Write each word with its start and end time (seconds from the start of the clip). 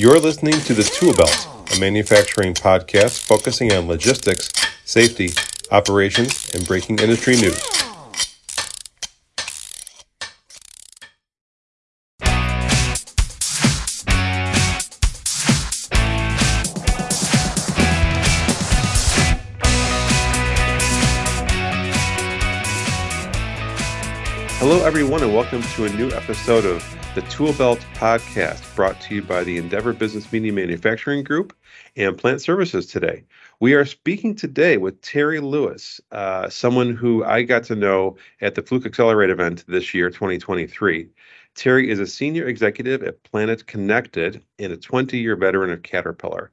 You're 0.00 0.18
listening 0.18 0.58
to 0.60 0.72
The 0.72 0.82
Tool 0.82 1.12
Belt, 1.12 1.46
a 1.76 1.78
manufacturing 1.78 2.54
podcast 2.54 3.22
focusing 3.22 3.70
on 3.74 3.86
logistics, 3.86 4.48
safety, 4.86 5.28
operations, 5.70 6.48
and 6.54 6.66
breaking 6.66 7.00
industry 7.00 7.36
news. 7.36 7.79
Everyone, 25.10 25.28
and 25.28 25.36
welcome 25.36 25.62
to 25.74 25.86
a 25.86 25.88
new 25.96 26.08
episode 26.12 26.64
of 26.64 27.12
the 27.16 27.22
Tool 27.22 27.52
Belt 27.54 27.80
podcast, 27.94 28.76
brought 28.76 29.00
to 29.00 29.16
you 29.16 29.22
by 29.22 29.42
the 29.42 29.56
Endeavor 29.56 29.92
Business 29.92 30.30
Media 30.30 30.52
Manufacturing 30.52 31.24
Group 31.24 31.52
and 31.96 32.16
Plant 32.16 32.40
Services 32.40 32.86
today. 32.86 33.24
We 33.58 33.74
are 33.74 33.84
speaking 33.84 34.36
today 34.36 34.76
with 34.76 35.00
Terri 35.00 35.42
Lewis, 35.42 36.00
uh, 36.12 36.48
someone 36.48 36.94
who 36.94 37.24
I 37.24 37.42
got 37.42 37.64
to 37.64 37.74
know 37.74 38.18
at 38.40 38.54
the 38.54 38.62
Fluke 38.62 38.86
Accelerate 38.86 39.30
event 39.30 39.64
this 39.66 39.92
year, 39.92 40.10
2023. 40.10 41.08
Terri 41.56 41.88
is 41.88 41.98
a 41.98 42.06
senior 42.06 42.46
executive 42.46 43.02
at 43.02 43.20
Planet 43.24 43.66
Connected 43.66 44.40
and 44.60 44.72
a 44.72 44.76
20 44.76 45.18
year 45.18 45.34
veteran 45.34 45.72
of 45.72 45.82
Caterpillar. 45.82 46.52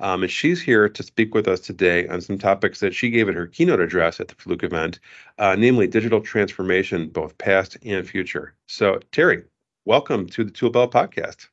Um, 0.00 0.22
and 0.22 0.30
she's 0.30 0.60
here 0.60 0.88
to 0.88 1.02
speak 1.02 1.34
with 1.34 1.48
us 1.48 1.60
today 1.60 2.06
on 2.08 2.20
some 2.20 2.38
topics 2.38 2.80
that 2.80 2.94
she 2.94 3.10
gave 3.10 3.28
at 3.28 3.34
her 3.34 3.46
keynote 3.46 3.80
address 3.80 4.20
at 4.20 4.28
the 4.28 4.34
Fluke 4.36 4.62
event, 4.62 5.00
uh, 5.38 5.56
namely 5.58 5.86
digital 5.86 6.20
transformation, 6.20 7.08
both 7.08 7.36
past 7.38 7.76
and 7.84 8.08
future. 8.08 8.54
So, 8.66 9.00
Terri, 9.12 9.44
welcome 9.84 10.26
to 10.28 10.44
the 10.44 10.50
Tool 10.50 10.70
Belt 10.70 10.92
podcast. 10.92 11.48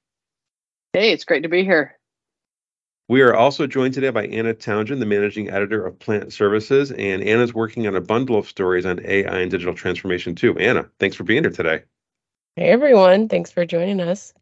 Hey, 0.93 1.11
it's 1.11 1.25
great 1.25 1.43
to 1.43 1.49
be 1.49 1.63
here. 1.63 1.97
We 3.07 3.21
are 3.21 3.35
also 3.35 3.67
joined 3.67 3.93
today 3.93 4.09
by 4.09 4.25
Anna 4.25 4.53
Townshend, 4.53 4.99
the 4.99 5.05
managing 5.05 5.49
editor 5.49 5.85
of 5.85 5.99
Plant 5.99 6.33
Services, 6.33 6.91
and 6.91 7.21
Anna's 7.21 7.53
working 7.53 7.85
on 7.85 7.95
a 7.95 8.01
bundle 8.01 8.37
of 8.37 8.47
stories 8.47 8.85
on 8.85 8.99
AI 9.05 9.41
and 9.41 9.51
digital 9.51 9.75
transformation 9.75 10.33
too. 10.33 10.57
Anna, 10.57 10.89
thanks 10.99 11.15
for 11.15 11.23
being 11.23 11.43
here 11.43 11.51
today. 11.51 11.83
Hey 12.55 12.69
everyone, 12.69 13.27
thanks 13.27 13.51
for 13.51 13.65
joining 13.65 13.99
us. 13.99 14.33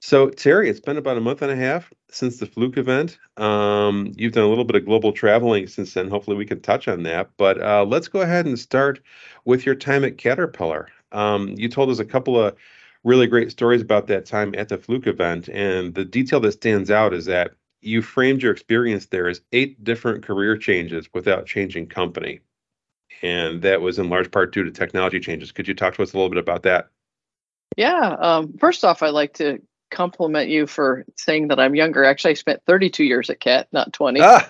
So, 0.00 0.28
Terri, 0.28 0.68
it's 0.68 0.80
been 0.80 0.96
about 0.96 1.16
a 1.16 1.20
month 1.20 1.42
and 1.42 1.50
a 1.50 1.56
half 1.56 1.92
since 2.08 2.38
the 2.38 2.46
Fluke 2.46 2.78
event. 2.78 3.18
Um, 3.36 4.12
you've 4.16 4.32
done 4.32 4.44
a 4.44 4.48
little 4.48 4.64
bit 4.64 4.76
of 4.76 4.84
global 4.84 5.12
traveling 5.12 5.66
since 5.66 5.94
then. 5.94 6.08
Hopefully, 6.08 6.36
we 6.36 6.46
can 6.46 6.60
touch 6.60 6.86
on 6.86 7.02
that. 7.02 7.30
But 7.36 7.60
uh, 7.60 7.84
let's 7.84 8.06
go 8.06 8.20
ahead 8.20 8.46
and 8.46 8.58
start 8.58 9.00
with 9.44 9.66
your 9.66 9.74
time 9.74 10.04
at 10.04 10.16
Caterpillar. 10.16 10.88
Um, 11.10 11.48
you 11.56 11.68
told 11.68 11.90
us 11.90 11.98
a 11.98 12.04
couple 12.04 12.40
of 12.40 12.56
really 13.02 13.26
great 13.26 13.50
stories 13.50 13.82
about 13.82 14.06
that 14.06 14.26
time 14.26 14.54
at 14.56 14.68
the 14.68 14.78
Fluke 14.78 15.06
event. 15.06 15.48
And 15.48 15.94
the 15.94 16.04
detail 16.04 16.40
that 16.40 16.52
stands 16.52 16.90
out 16.90 17.12
is 17.12 17.24
that 17.24 17.52
you 17.80 18.02
framed 18.02 18.42
your 18.42 18.52
experience 18.52 19.06
there 19.06 19.28
as 19.28 19.40
eight 19.52 19.82
different 19.82 20.24
career 20.24 20.56
changes 20.56 21.08
without 21.12 21.46
changing 21.46 21.88
company. 21.88 22.40
And 23.22 23.62
that 23.62 23.80
was 23.80 23.98
in 23.98 24.10
large 24.10 24.30
part 24.30 24.52
due 24.52 24.64
to 24.64 24.70
technology 24.70 25.18
changes. 25.18 25.50
Could 25.50 25.66
you 25.66 25.74
talk 25.74 25.94
to 25.94 26.02
us 26.02 26.12
a 26.12 26.16
little 26.16 26.30
bit 26.30 26.38
about 26.38 26.62
that? 26.64 26.88
Yeah. 27.76 28.16
Um, 28.18 28.54
first 28.58 28.84
off, 28.84 29.02
I'd 29.02 29.10
like 29.10 29.34
to 29.34 29.60
compliment 29.90 30.48
you 30.48 30.66
for 30.66 31.04
saying 31.16 31.48
that 31.48 31.60
I'm 31.60 31.74
younger. 31.74 32.04
Actually, 32.04 32.32
I 32.32 32.34
spent 32.34 32.62
32 32.66 33.04
years 33.04 33.30
at 33.30 33.40
CAT, 33.40 33.68
not 33.72 33.92
20. 33.92 34.20
Ah, 34.22 34.48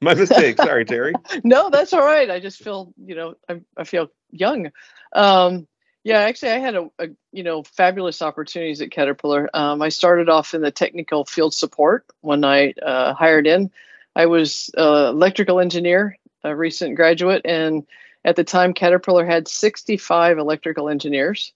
my 0.00 0.14
mistake. 0.14 0.56
Sorry, 0.56 0.84
Terri. 0.84 1.14
no, 1.44 1.70
that's 1.70 1.92
all 1.92 2.04
right. 2.04 2.30
I 2.30 2.40
just 2.40 2.62
feel, 2.62 2.92
you 2.96 3.14
know, 3.14 3.34
I, 3.48 3.60
I 3.76 3.84
feel 3.84 4.08
young. 4.30 4.70
Um, 5.12 5.66
yeah, 6.04 6.20
actually, 6.20 6.52
I 6.52 6.58
had 6.58 6.76
a, 6.76 6.88
a, 7.00 7.08
you 7.32 7.42
know 7.42 7.64
fabulous 7.64 8.22
opportunities 8.22 8.80
at 8.80 8.92
Caterpillar. 8.92 9.50
Um, 9.52 9.82
I 9.82 9.88
started 9.88 10.28
off 10.28 10.54
in 10.54 10.60
the 10.60 10.70
technical 10.70 11.24
field 11.24 11.52
support 11.52 12.06
when 12.20 12.44
I 12.44 12.74
uh, 12.80 13.12
hired 13.12 13.48
in. 13.48 13.72
I 14.14 14.26
was 14.26 14.70
uh, 14.78 15.10
electrical 15.10 15.58
engineer, 15.58 16.16
a 16.44 16.54
recent 16.54 16.94
graduate, 16.94 17.42
and 17.44 17.86
at 18.24 18.36
the 18.36 18.44
time 18.44 18.72
Caterpillar 18.72 19.26
had 19.26 19.48
65 19.48 20.38
electrical 20.38 20.88
engineers. 20.88 21.52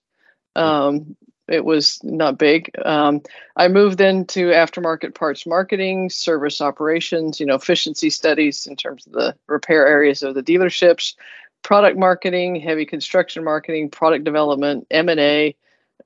Um, 0.57 1.17
it 1.51 1.65
was 1.65 1.99
not 2.05 2.39
big. 2.39 2.71
Um, 2.85 3.23
I 3.57 3.69
moved 3.69 4.01
into 4.01 4.51
aftermarket 4.51 5.15
parts 5.15 5.47
marketing, 5.47 6.09
service 6.09 6.61
operations, 6.61 7.41
you 7.41 7.47
know, 7.47 7.57
efficiency 7.57 8.09
studies 8.09 8.67
in 8.67 8.77
terms 8.77 9.07
of 9.07 9.13
the 9.13 9.35
repair 9.49 9.87
areas 9.87 10.23
of 10.23 10.35
the 10.35 10.43
dealerships, 10.43 11.15
product 11.63 11.99
marketing, 11.99 12.57
heavy 12.57 12.87
construction 12.87 13.43
marketing, 13.43 13.91
product 13.91 14.25
development, 14.25 14.87
M&A, 14.91 15.57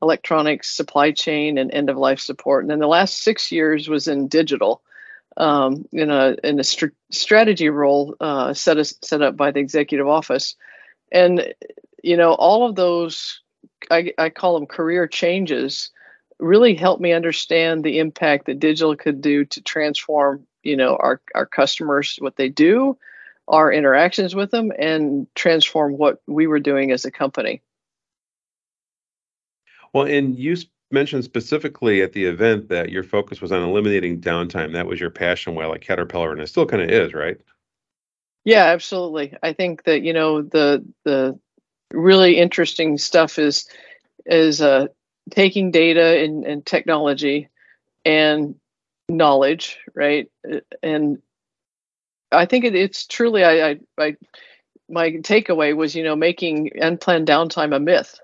electronics, 0.01 0.71
supply 0.71 1.13
chain, 1.13 1.59
and 1.59 1.73
end 1.73 1.91
of 1.91 1.97
life 1.97 2.21
support. 2.21 2.65
And 2.65 2.71
then 2.71 2.79
the 2.79 2.87
last 2.87 3.19
six 3.19 3.53
years 3.53 3.89
was 3.89 4.09
in 4.09 4.29
digital, 4.29 4.83
um, 5.37 5.87
in 5.93 6.11
a 6.11 6.37
in 6.43 6.59
a 6.59 6.65
st- 6.65 6.95
strategy 7.11 7.69
role 7.69 8.17
uh, 8.21 8.55
set 8.55 8.79
us, 8.79 8.95
set 9.03 9.23
up 9.23 9.37
by 9.37 9.51
the 9.51 9.61
executive 9.61 10.09
office, 10.09 10.57
and 11.13 11.55
you 12.03 12.17
know 12.17 12.33
all 12.33 12.69
of 12.69 12.77
those 12.77 13.41
I, 13.91 14.13
I 14.19 14.31
call 14.31 14.55
them 14.55 14.67
career 14.67 15.07
changes 15.07 15.91
really 16.39 16.75
helped 16.75 17.01
me 17.01 17.13
understand 17.13 17.85
the 17.85 17.99
impact 17.99 18.47
that 18.47 18.59
digital 18.59 18.97
could 18.97 19.21
do 19.21 19.45
to 19.45 19.63
transform 19.63 20.47
you 20.63 20.77
know 20.77 20.97
our, 20.97 21.21
our 21.35 21.47
customers 21.47 22.17
what 22.21 22.37
they 22.37 22.49
do 22.49 22.97
our 23.49 23.73
interactions 23.73 24.35
with 24.35 24.51
them 24.51 24.73
and 24.79 25.27
transform 25.35 25.99
what 25.99 26.23
we 26.27 26.47
were 26.47 26.61
doing 26.61 26.91
as 26.91 27.05
a 27.05 27.11
company. 27.11 27.63
Well 29.93 30.07
and 30.07 30.37
you 30.37 30.57
mentioned 30.91 31.25
specifically 31.25 32.03
at 32.03 32.13
the 32.13 32.25
event 32.25 32.69
that 32.69 32.91
your 32.91 33.03
focus 33.03 33.41
was 33.41 33.53
on 33.53 33.63
eliminating 33.63 34.21
downtime. 34.21 34.73
That 34.73 34.87
was 34.87 35.01
your 35.01 35.11
passion 35.11 35.55
while 35.55 35.75
at 35.75 35.81
caterpillar 35.81 36.33
and 36.33 36.41
it 36.41 36.49
still 36.49 36.67
kind 36.67 36.83
of 36.83 36.91
is 36.91 37.15
right? 37.15 37.39
Yeah 38.45 38.65
absolutely. 38.65 39.35
I 39.43 39.53
think 39.53 39.85
that 39.85 40.03
you 40.03 40.13
know 40.13 40.43
the 40.43 40.85
the 41.05 41.39
really 41.93 42.39
interesting 42.39 42.99
stuff 42.99 43.39
is 43.39 43.69
is 44.27 44.61
uh, 44.61 44.87
taking 45.31 45.71
data 45.71 46.23
and, 46.23 46.45
and 46.45 46.65
technology 46.65 47.49
and 48.05 48.55
knowledge, 49.09 49.79
right? 49.95 50.31
And 50.83 51.19
I 52.33 52.47
think 52.47 52.65
it, 52.65 52.75
it's 52.75 53.07
truly 53.07 53.45
I, 53.45 53.71
I, 53.71 53.81
I 53.99 54.17
my 54.89 55.11
takeaway 55.13 55.75
was 55.75 55.95
you 55.95 56.05
know 56.05 56.17
making 56.17 56.71
unplanned 56.75 57.27
downtime 57.27 57.75
a 57.75 57.81
myth, 57.81 58.19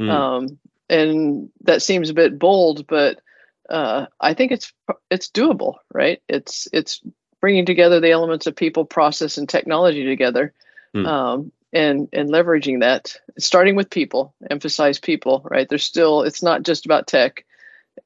mm. 0.00 0.10
um, 0.10 0.58
and 0.88 1.50
that 1.62 1.82
seems 1.82 2.10
a 2.10 2.14
bit 2.14 2.38
bold, 2.38 2.86
but 2.86 3.20
uh, 3.68 4.06
I 4.20 4.34
think 4.34 4.52
it's 4.52 4.72
it's 5.10 5.30
doable, 5.30 5.76
right? 5.92 6.20
It's 6.28 6.68
it's 6.72 7.00
bringing 7.40 7.64
together 7.64 8.00
the 8.00 8.10
elements 8.10 8.46
of 8.46 8.54
people, 8.56 8.84
process, 8.84 9.38
and 9.38 9.48
technology 9.48 10.04
together, 10.04 10.52
mm. 10.94 11.06
um, 11.06 11.52
and 11.72 12.08
and 12.12 12.30
leveraging 12.30 12.80
that 12.80 13.16
starting 13.38 13.76
with 13.76 13.90
people 13.90 14.34
emphasize 14.50 14.98
people 14.98 15.46
right? 15.50 15.68
There's 15.68 15.84
still 15.84 16.22
it's 16.22 16.42
not 16.42 16.62
just 16.62 16.84
about 16.84 17.06
tech. 17.06 17.44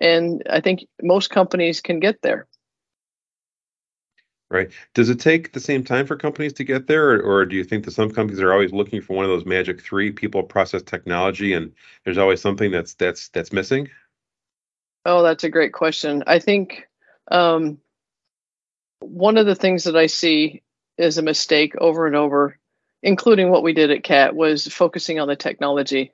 And 0.01 0.43
i 0.51 0.61
think 0.61 0.87
most 1.03 1.31
companies 1.31 1.81
can 1.81 2.01
get 2.01 2.23
there. 2.23 2.47
Right. 4.51 4.71
Does 4.95 5.09
it 5.09 5.19
take 5.19 5.53
the 5.53 5.61
same 5.61 5.83
time 5.83 6.07
for 6.07 6.17
companies 6.17 6.53
to 6.55 6.65
get 6.65 6.87
there 6.87 7.11
or, 7.11 7.21
or, 7.23 7.45
do 7.45 7.57
you 7.57 7.65
think 7.65 7.85
that 7.85 7.91
some 7.91 8.11
companies 8.11 8.41
are 8.41 8.53
always 8.53 8.73
looking 8.73 9.01
for 9.01 9.17
one 9.17 9.25
of 9.25 9.31
those 9.31 9.47
magic 9.47 9.81
three 9.81 10.13
people 10.13 10.43
process 10.43 10.83
technology 10.83 11.55
and 11.55 11.73
there's 12.05 12.19
always 12.19 12.41
something 12.41 12.71
that's 12.71 12.95
that's 12.95 13.29
that's 13.31 13.53
missing? 13.53 13.89
Oh 15.07 15.23
that's 15.23 15.45
a 15.45 15.51
great 15.51 15.73
question. 15.73 16.23
I 16.27 16.39
think 16.39 16.89
um, 17.31 17.79
one 19.01 19.37
of 19.37 19.47
the 19.47 19.55
things 19.55 19.85
that 19.85 19.97
i 19.97 20.07
see 20.07 20.63
is 20.99 21.19
a 21.19 21.23
mistake 21.23 21.75
over 21.79 22.07
and 22.07 22.17
over 22.17 22.59
including 23.04 23.50
what 23.50 23.62
we 23.62 23.75
did 23.75 23.91
at 23.91 24.03
CAT, 24.03 24.34
was 24.34 24.66
focusing 24.66 25.20
on 25.20 25.28
the 25.28 25.37
technology 25.37 26.12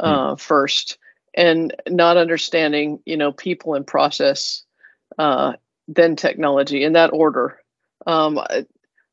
uh, 0.00 0.32
mm. 0.32 0.40
first 0.40 0.98
and 1.34 1.76
not 1.88 2.16
understanding, 2.16 3.00
you 3.04 3.18
know, 3.18 3.32
people 3.32 3.74
and 3.74 3.86
process, 3.86 4.64
uh, 5.18 5.52
then 5.88 6.16
technology 6.16 6.84
in 6.84 6.94
that 6.94 7.12
order. 7.12 7.60
Um, 8.06 8.38
I, 8.38 8.64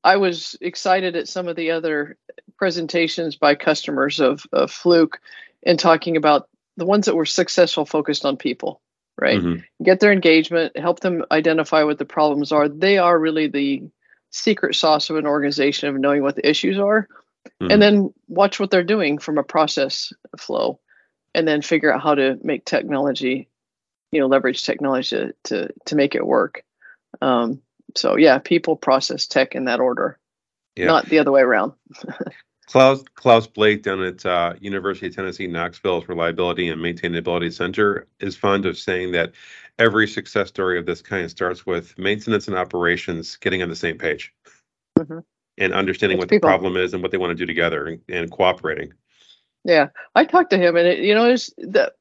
I, 0.03 0.15
was 0.15 0.55
excited 0.61 1.15
at 1.17 1.27
some 1.27 1.47
of 1.49 1.57
the 1.57 1.71
other 1.71 2.17
presentations 2.57 3.35
by 3.35 3.53
customers 3.53 4.19
of, 4.21 4.45
of 4.53 4.71
Fluke 4.71 5.19
and 5.63 5.77
talking 5.77 6.15
about 6.15 6.47
the 6.77 6.85
ones 6.85 7.05
that 7.05 7.15
were 7.15 7.25
successful 7.25 7.85
focused 7.85 8.25
on 8.25 8.37
people 8.37 8.81
right 9.17 9.41
mm-hmm. 9.41 9.83
get 9.83 9.99
their 9.99 10.13
engagement 10.13 10.77
help 10.77 11.01
them 11.01 11.25
identify 11.29 11.83
what 11.83 11.97
the 11.97 12.05
problems 12.05 12.53
are 12.53 12.69
they 12.69 12.97
are 12.97 13.19
really 13.19 13.47
the 13.47 13.83
secret 14.31 14.75
sauce 14.75 15.09
of 15.09 15.15
an 15.15 15.27
organization 15.27 15.89
of 15.89 15.99
knowing 15.99 16.21
what 16.21 16.35
the 16.35 16.47
issues 16.47 16.77
are 16.77 17.07
mm-hmm. 17.61 17.71
and 17.71 17.81
then 17.81 18.13
watch 18.27 18.59
what 18.59 18.71
they're 18.71 18.83
doing 18.83 19.17
from 19.17 19.37
a 19.37 19.43
process 19.43 20.13
flow 20.37 20.79
and 21.33 21.47
then 21.47 21.61
figure 21.61 21.93
out 21.93 22.01
how 22.01 22.15
to 22.15 22.37
make 22.43 22.65
technology 22.65 23.49
you 24.11 24.19
know 24.19 24.27
leverage 24.27 24.63
technology 24.63 25.09
to 25.09 25.33
to, 25.43 25.69
to 25.85 25.95
make 25.95 26.15
it 26.15 26.25
work 26.25 26.63
um, 27.21 27.61
so 27.95 28.17
yeah 28.17 28.37
people 28.37 28.75
process 28.75 29.27
tech 29.27 29.55
in 29.55 29.65
that 29.65 29.79
order 29.79 30.19
yeah. 30.75 30.85
not 30.85 31.05
the 31.07 31.19
other 31.19 31.31
way 31.31 31.41
around 31.41 31.73
Klaus, 32.69 33.03
Klaus 33.15 33.47
Blache 33.47 33.81
down 33.81 34.03
at 34.03 34.23
uh, 34.27 34.53
University 34.59 35.07
of 35.07 35.15
Tennessee 35.15 35.47
Knoxville's 35.47 36.07
Reliability 36.07 36.69
and 36.69 36.79
Maintainability 36.79 37.51
Center 37.51 38.05
is 38.19 38.35
fond 38.35 38.67
of 38.67 38.77
saying 38.77 39.11
that 39.13 39.31
every 39.79 40.07
success 40.07 40.49
story 40.49 40.77
of 40.77 40.85
this 40.85 41.01
kind 41.01 41.29
starts 41.31 41.65
with 41.65 41.97
maintenance 41.97 42.47
and 42.47 42.55
operations 42.55 43.37
getting 43.37 43.63
on 43.63 43.69
the 43.69 43.75
same 43.75 43.97
page 43.97 44.31
mm-hmm. 44.99 45.17
and 45.57 45.73
understanding 45.73 46.17
it's 46.17 46.21
what 46.21 46.29
people. 46.29 46.47
the 46.47 46.51
problem 46.51 46.77
is 46.77 46.93
and 46.93 47.01
what 47.01 47.11
they 47.11 47.17
want 47.17 47.31
to 47.31 47.35
do 47.35 47.47
together 47.47 47.87
and, 47.87 48.01
and 48.07 48.29
cooperating. 48.29 48.93
Yeah, 49.63 49.87
I 50.13 50.25
talked 50.25 50.51
to 50.51 50.57
him, 50.57 50.75
and 50.75 50.87
it, 50.87 50.99
you 50.99 51.15
know, 51.15 51.27
it's 51.27 51.51
the 51.57 51.91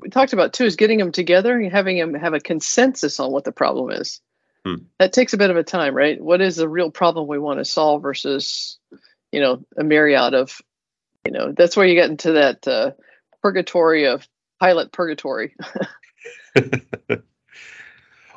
we 0.00 0.10
talked 0.10 0.32
about 0.32 0.52
too 0.52 0.64
is 0.64 0.74
getting 0.74 0.98
them 0.98 1.12
together 1.12 1.56
and 1.56 1.70
having 1.70 1.96
them 1.96 2.14
have 2.14 2.34
a 2.34 2.40
consensus 2.40 3.20
on 3.20 3.30
what 3.30 3.44
the 3.44 3.52
problem 3.52 3.92
is. 3.92 4.20
Hmm. 4.66 4.82
That 4.98 5.12
takes 5.12 5.32
a 5.32 5.38
bit 5.38 5.50
of 5.50 5.56
a 5.56 5.62
time, 5.62 5.94
right? 5.94 6.20
What 6.20 6.40
is 6.40 6.56
the 6.56 6.68
real 6.68 6.90
problem 6.90 7.28
we 7.28 7.38
want 7.38 7.60
to 7.60 7.64
solve 7.64 8.02
versus, 8.02 8.77
you 9.32 9.40
know, 9.40 9.64
a 9.76 9.84
myriad 9.84 10.34
of, 10.34 10.60
you 11.24 11.32
know, 11.32 11.52
that's 11.52 11.76
where 11.76 11.86
you 11.86 11.94
get 11.94 12.10
into 12.10 12.32
that 12.32 12.66
uh, 12.66 12.92
purgatory 13.42 14.06
of 14.06 14.26
pilot 14.60 14.92
purgatory. 14.92 15.54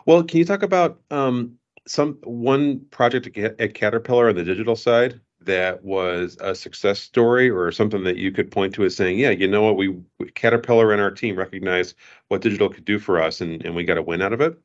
well, 0.05 0.23
can 0.23 0.37
you 0.37 0.45
talk 0.45 0.63
about 0.63 1.01
um, 1.09 1.57
some 1.87 2.17
one 2.23 2.81
project 2.91 3.37
at 3.37 3.73
Caterpillar 3.73 4.29
on 4.29 4.35
the 4.35 4.43
digital 4.43 4.75
side 4.75 5.19
that 5.43 5.83
was 5.83 6.37
a 6.39 6.53
success 6.53 6.99
story 6.99 7.49
or 7.49 7.71
something 7.71 8.03
that 8.03 8.17
you 8.17 8.31
could 8.31 8.51
point 8.51 8.75
to 8.75 8.83
as 8.83 8.95
saying, 8.95 9.17
yeah, 9.17 9.31
you 9.31 9.47
know 9.47 9.63
what, 9.63 9.77
we 9.77 9.97
Caterpillar 10.35 10.91
and 10.91 11.01
our 11.01 11.11
team 11.11 11.35
recognized 11.35 11.95
what 12.27 12.41
digital 12.41 12.69
could 12.69 12.85
do 12.85 12.99
for 12.99 13.21
us 13.21 13.41
and, 13.41 13.65
and 13.65 13.75
we 13.75 13.83
got 13.83 13.97
a 13.97 14.03
win 14.03 14.21
out 14.21 14.33
of 14.33 14.41
it? 14.41 14.57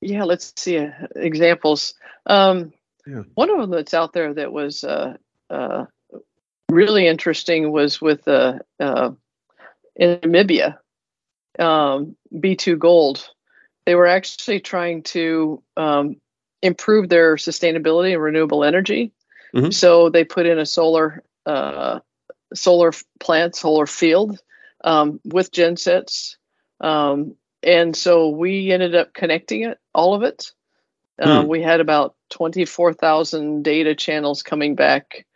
Yeah, 0.00 0.24
let's 0.24 0.54
see 0.56 0.78
uh, 0.78 0.90
examples. 1.14 1.94
Um, 2.24 2.72
yeah. 3.06 3.22
One 3.34 3.50
of 3.50 3.58
them 3.58 3.70
that's 3.70 3.94
out 3.94 4.12
there 4.12 4.34
that 4.34 4.52
was 4.52 4.84
uh, 4.84 5.16
uh, 5.48 5.86
really 6.70 7.06
interesting 7.06 7.72
was 7.72 8.00
with 8.00 8.26
uh, 8.28 8.58
uh 8.78 9.10
in 9.96 10.18
Namibia, 10.18 10.78
um, 11.58 12.16
B2 12.34 12.78
Gold. 12.78 13.28
They 13.86 13.94
were 13.94 14.06
actually 14.06 14.60
trying 14.60 15.02
to 15.04 15.62
um, 15.76 16.16
improve 16.62 17.08
their 17.08 17.36
sustainability 17.36 18.12
and 18.12 18.22
renewable 18.22 18.64
energy. 18.64 19.12
Mm-hmm. 19.54 19.70
So 19.70 20.10
they 20.10 20.24
put 20.24 20.46
in 20.46 20.58
a 20.58 20.66
solar 20.66 21.22
uh, 21.46 22.00
solar 22.54 22.92
plant, 23.18 23.56
solar 23.56 23.86
field 23.86 24.38
um, 24.84 25.20
with 25.24 25.52
gensets, 25.52 26.36
um, 26.80 27.36
and 27.62 27.94
so 27.94 28.28
we 28.28 28.72
ended 28.72 28.94
up 28.94 29.12
connecting 29.12 29.64
it, 29.64 29.78
all 29.94 30.14
of 30.14 30.22
it. 30.22 30.52
Uh, 31.20 31.44
we 31.46 31.62
had 31.62 31.80
about 31.80 32.14
twenty 32.30 32.64
four 32.64 32.92
thousand 32.92 33.62
data 33.62 33.94
channels 33.94 34.42
coming 34.42 34.74
back 34.74 35.26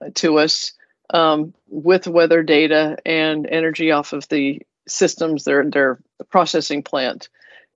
uh, 0.00 0.10
to 0.14 0.38
us 0.38 0.72
um, 1.10 1.54
with 1.68 2.06
weather 2.06 2.42
data 2.42 2.96
and 3.04 3.46
energy 3.46 3.90
off 3.90 4.12
of 4.12 4.28
the 4.28 4.62
systems, 4.88 5.44
their 5.44 5.68
their 5.68 6.00
processing 6.30 6.82
plant, 6.82 7.28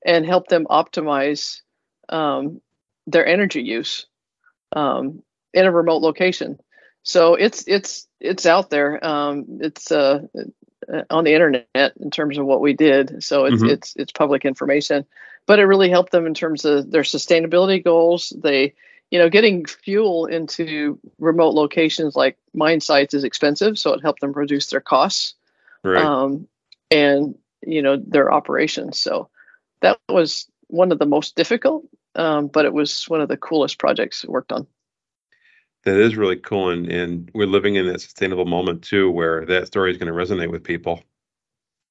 and 0.05 0.27
help 0.27 0.49
them 0.49 0.67
optimize 0.71 1.61
um, 2.09 2.61
their 3.07 3.27
energy 3.27 3.63
use 3.63 4.07
um, 4.75 5.23
in 5.53 5.67
a 5.67 5.73
remote 5.73 6.03
location. 6.03 6.59
So 7.03 7.35
it's 7.35 7.65
it's 7.67 8.07
it's 8.21 8.47
out 8.47 8.71
there. 8.71 9.05
Um, 9.05 9.45
it's 9.61 9.91
uh, 9.93 10.23
on 11.11 11.25
the 11.25 11.35
internet 11.35 11.93
in 12.00 12.11
terms 12.11 12.38
of 12.38 12.47
what 12.47 12.61
we 12.61 12.73
did. 12.73 13.23
So 13.23 13.44
it's 13.44 13.56
mm-hmm. 13.56 13.71
it's 13.71 13.94
it's 13.97 14.12
public 14.12 14.44
information, 14.44 15.05
but 15.47 15.59
it 15.59 15.65
really 15.65 15.91
helped 15.91 16.12
them 16.12 16.27
in 16.27 16.35
terms 16.35 16.65
of 16.65 16.91
their 16.91 17.03
sustainability 17.03 17.83
goals. 17.83 18.33
They 18.37 18.75
you 19.11 19.19
know 19.19 19.29
getting 19.29 19.67
fuel 19.67 20.27
into 20.27 20.99
remote 21.19 21.55
locations 21.55 22.17
like 22.17 22.37
mine 22.55 22.81
sites 22.81 23.15
is 23.15 23.25
expensive, 23.25 23.79
so 23.79 23.93
it 23.93 24.03
helped 24.03 24.21
them 24.21 24.33
reduce 24.33 24.69
their 24.69 24.81
costs. 24.81 25.35
Right. 25.83 26.05
Um, 26.05 26.49
and 26.91 27.37
you 27.67 27.83
know 27.83 27.97
their 27.97 28.33
operations. 28.33 29.00
So 29.00 29.29
that 29.81 29.99
was 30.09 30.49
one 30.69 30.93
of 30.93 30.99
the 30.99 31.06
most 31.06 31.37
difficult 31.37 31.85
um, 32.17 32.49
but 32.49 32.65
it 32.65 32.73
was 32.73 33.09
one 33.09 33.21
of 33.21 33.29
the 33.29 33.37
coolest 33.37 33.79
projects 33.79 34.25
worked 34.25 34.53
on. 34.53 34.67
That 35.87 36.00
is 36.00 36.17
really 36.17 36.35
cool, 36.37 36.71
and 36.71 36.91
and 36.91 37.31
we're 37.33 37.47
living 37.47 37.77
in 37.77 37.87
that 37.87 38.00
sustainable 38.00 38.44
moment 38.44 38.83
too, 38.83 39.09
where 39.09 39.47
that 39.47 39.69
story 39.69 39.93
is 39.93 39.99
going 39.99 40.12
to 40.12 40.12
resonate 40.12 40.50
with 40.50 40.65
people. 40.65 41.05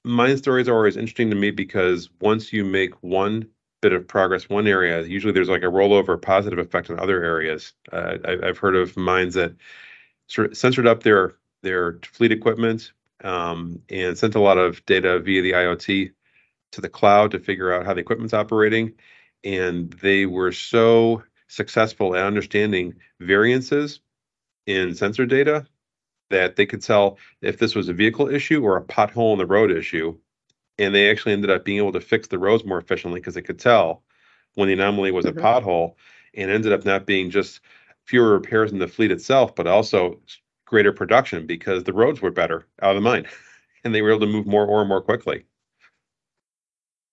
Mine 0.04 0.38
stories 0.38 0.68
are 0.68 0.76
always 0.76 0.98
interesting 0.98 1.30
to 1.30 1.36
me 1.38 1.50
because 1.50 2.10
once 2.20 2.52
you 2.52 2.66
make 2.66 2.94
one 3.02 3.48
bit 3.82 3.94
of 3.94 4.06
progress 4.06 4.50
one 4.50 4.68
area, 4.68 5.04
usually 5.04 5.32
there's 5.32 5.48
like 5.48 5.64
a 5.64 5.68
rollover 5.68 6.22
positive 6.22 6.60
effect 6.60 6.90
in 6.90 7.00
other 7.00 7.24
areas. 7.24 7.72
Uh, 7.94 8.18
I, 8.26 8.48
have 8.48 8.58
heard 8.58 8.76
of 8.76 8.98
mines 8.98 9.36
that 9.36 9.54
sort 10.28 10.52
of 10.52 10.58
censored 10.58 10.88
up 10.88 11.04
their 11.04 11.36
their 11.64 12.00
fleet 12.04 12.34
equipment 12.34 12.92
um, 13.24 13.82
and 13.90 14.18
sent 14.18 14.36
a 14.36 14.42
lot 14.42 14.58
of 14.58 14.86
data 14.86 15.20
via 15.20 15.42
the 15.42 15.54
IoT 15.54 16.12
to 16.74 16.82
the 16.82 16.90
cloud 16.90 17.32
to 17.32 17.40
figure 17.40 17.72
out 17.74 17.86
how 17.86 17.94
the 17.94 18.02
equipment's 18.02 18.34
operating 18.34 18.94
and 19.46 19.94
they 19.94 20.26
were 20.26 20.52
so 20.52 21.24
successful 21.48 22.16
at 22.16 22.26
understanding 22.26 22.94
variances 23.20 24.00
in 24.66 24.96
sensor 24.96 25.26
data 25.26 25.66
that 26.30 26.56
they 26.56 26.66
could 26.66 26.82
tell 26.82 27.18
if 27.42 27.58
this 27.58 27.76
was 27.76 27.88
a 27.88 27.94
vehicle 27.94 28.28
issue 28.30 28.64
or 28.64 28.78
a 28.78 28.84
pothole 28.84 29.34
in 29.34 29.38
the 29.38 29.46
road 29.46 29.72
issue. 29.72 30.18
And 30.78 30.94
they 30.94 31.10
actually 31.10 31.34
ended 31.34 31.52
up 31.52 31.64
being 31.64 31.78
able 31.78 31.94
to 31.94 32.02
fix 32.02 32.28
the 32.28 32.40
roads 32.40 32.66
more 32.66 32.80
efficiently 32.80 33.20
because 33.20 33.36
they 33.36 33.42
could 33.42 33.60
tell 33.60 34.04
when 34.56 34.68
the 34.68 34.74
anomaly 34.74 35.12
was 35.12 35.26
mm-hmm. 35.26 35.38
a 35.38 35.42
pothole 35.42 35.96
and 36.34 36.52
ended 36.52 36.74
up 36.74 36.84
not 36.84 37.06
being 37.06 37.30
just 37.30 37.62
fewer 38.06 38.34
repairs 38.34 38.72
in 38.72 38.80
the 38.80 38.88
fleet 38.88 39.12
itself, 39.12 39.56
but 39.56 39.68
also 39.68 40.20
greater 40.66 40.92
production 40.92 41.46
because 41.46 41.84
the 41.84 41.94
roads 41.94 42.22
were 42.22 42.32
better 42.32 42.66
out 42.82 42.92
of 42.92 42.96
the 42.96 43.02
mine 43.02 43.26
and 43.84 43.94
they 43.94 44.02
were 44.02 44.10
able 44.10 44.20
to 44.20 44.26
move 44.26 44.48
more 44.48 44.66
ore 44.66 44.86
more 44.86 45.02
quickly. 45.02 45.46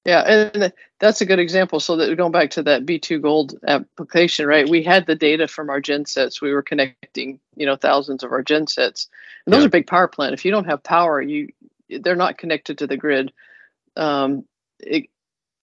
Yeah, 0.05 0.21
and 0.23 0.73
that's 0.99 1.21
a 1.21 1.27
good 1.27 1.39
example. 1.39 1.79
So 1.79 1.97
that 1.97 2.17
going 2.17 2.33
back 2.33 2.51
to 2.53 2.63
that 2.65 2.85
B2 2.85 3.23
Gold 3.23 3.55
application, 3.67 4.47
right? 4.47 4.69
We 4.69 4.83
had 4.83 5.07
the 5.07 5.15
data 5.15 5.47
from 5.47 5.71
our 5.71 5.81
gensets. 5.81 6.41
We 6.41 6.53
were 6.53 6.63
connecting, 6.63 7.39
you 7.55 7.67
know, 7.67 7.77
thousands 7.77 8.25
of 8.25 8.33
our 8.33 8.43
gensets, 8.43 9.09
and 9.47 9.53
those 9.53 9.61
yeah. 9.61 9.67
are 9.67 9.71
big 9.71 9.87
power 9.87 10.09
plant. 10.09 10.35
If 10.35 10.45
you 10.45 10.51
don't 10.51 10.65
have 10.65 10.83
power, 10.83 11.23
you 11.23 11.49
they're 11.89 12.17
not 12.17 12.39
connected 12.39 12.79
to 12.79 12.87
the 12.87 12.97
grid. 12.97 13.33
Um, 13.97 14.45
it 14.81 15.07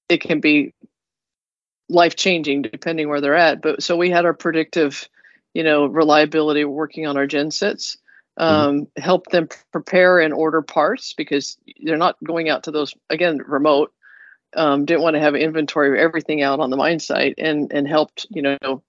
it 0.08 0.22
can 0.22 0.40
be 0.40 0.74
life 1.90 2.16
changing 2.16 2.62
depending 2.62 3.10
where 3.10 3.20
they're 3.20 3.36
at. 3.36 3.62
But 3.62 3.84
so 3.84 3.98
we 3.98 4.10
had 4.10 4.26
our 4.26 4.34
predictive, 4.34 5.10
you 5.54 5.64
know, 5.64 5.86
reliability 5.86 6.64
working 6.64 7.08
on 7.08 7.18
our 7.18 7.28
gensets. 7.28 7.98
Mm-hmm. 8.40 8.56
Um, 8.56 8.82
mm-hmm. 8.82 9.02
help 9.02 9.26
them 9.28 9.50
prepare 9.74 10.20
and 10.20 10.34
order 10.34 10.62
parts 10.62 11.12
because 11.12 11.58
they're 11.84 11.98
not 11.98 12.16
going 12.24 12.48
out 12.48 12.64
to 12.64 12.72
those 12.72 12.94
again 13.10 13.40
remote 13.46 13.92
um, 14.56 14.86
didn't 14.86 15.04
want 15.04 15.16
to 15.16 15.20
have 15.20 15.36
inventory 15.36 15.90
of 15.90 15.96
everything 15.96 16.42
out 16.42 16.60
on 16.60 16.70
the 16.70 16.78
mine 16.78 17.00
site 17.00 17.36
and 17.38 17.72
and 17.72 17.88
helped 17.88 18.28
you 18.30 18.42
know 18.42 18.84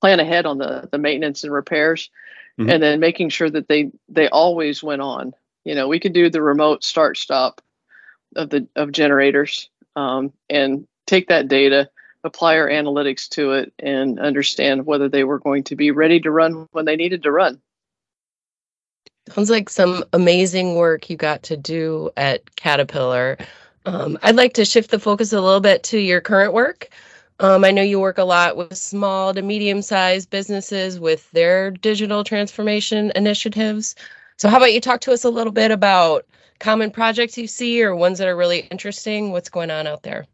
plan 0.00 0.20
ahead 0.20 0.46
on 0.46 0.58
the 0.58 0.88
the 0.90 0.98
maintenance 0.98 1.44
and 1.44 1.52
repairs 1.52 2.10
mm-hmm. 2.58 2.70
and 2.70 2.82
then 2.82 3.00
making 3.00 3.28
sure 3.28 3.50
that 3.50 3.68
they 3.68 3.90
they 4.08 4.28
always 4.28 4.82
went 4.82 5.02
on. 5.02 5.34
You 5.64 5.74
know 5.74 5.88
we 5.88 6.00
could 6.00 6.12
do 6.12 6.30
the 6.30 6.42
remote 6.42 6.84
start 6.84 7.16
stop 7.16 7.60
of 8.36 8.50
the 8.50 8.68
of 8.76 8.92
generators 8.92 9.68
um, 9.96 10.32
and 10.48 10.86
take 11.06 11.28
that 11.28 11.48
data 11.48 11.90
apply 12.24 12.56
our 12.56 12.68
analytics 12.68 13.28
to 13.28 13.52
it 13.52 13.72
and 13.78 14.18
understand 14.18 14.86
whether 14.86 15.08
they 15.08 15.24
were 15.24 15.38
going 15.38 15.64
to 15.64 15.76
be 15.76 15.90
ready 15.90 16.20
to 16.20 16.30
run 16.30 16.68
when 16.72 16.84
they 16.84 16.96
needed 16.96 17.22
to 17.22 17.30
run. 17.30 17.60
Sounds 19.30 19.50
like 19.50 19.68
some 19.68 20.04
amazing 20.12 20.74
work 20.74 21.10
you 21.10 21.16
got 21.16 21.42
to 21.44 21.56
do 21.56 22.10
at 22.16 22.56
caterpillar 22.56 23.36
um, 23.88 24.18
I'd 24.22 24.36
like 24.36 24.52
to 24.54 24.66
shift 24.66 24.90
the 24.90 24.98
focus 24.98 25.32
a 25.32 25.40
little 25.40 25.60
bit 25.60 25.82
to 25.84 25.98
your 25.98 26.20
current 26.20 26.52
work. 26.52 26.90
Um, 27.40 27.64
I 27.64 27.70
know 27.70 27.80
you 27.80 27.98
work 27.98 28.18
a 28.18 28.24
lot 28.24 28.56
with 28.56 28.76
small 28.76 29.32
to 29.32 29.40
medium 29.40 29.80
sized 29.80 30.28
businesses 30.28 31.00
with 31.00 31.30
their 31.30 31.70
digital 31.70 32.22
transformation 32.22 33.12
initiatives. 33.14 33.94
So, 34.36 34.48
how 34.50 34.58
about 34.58 34.74
you 34.74 34.80
talk 34.80 35.00
to 35.02 35.12
us 35.12 35.24
a 35.24 35.30
little 35.30 35.52
bit 35.52 35.70
about 35.70 36.26
common 36.60 36.90
projects 36.90 37.38
you 37.38 37.46
see 37.46 37.82
or 37.82 37.96
ones 37.96 38.18
that 38.18 38.28
are 38.28 38.36
really 38.36 38.68
interesting? 38.70 39.32
What's 39.32 39.48
going 39.48 39.70
on 39.70 39.86
out 39.86 40.02
there? 40.02 40.26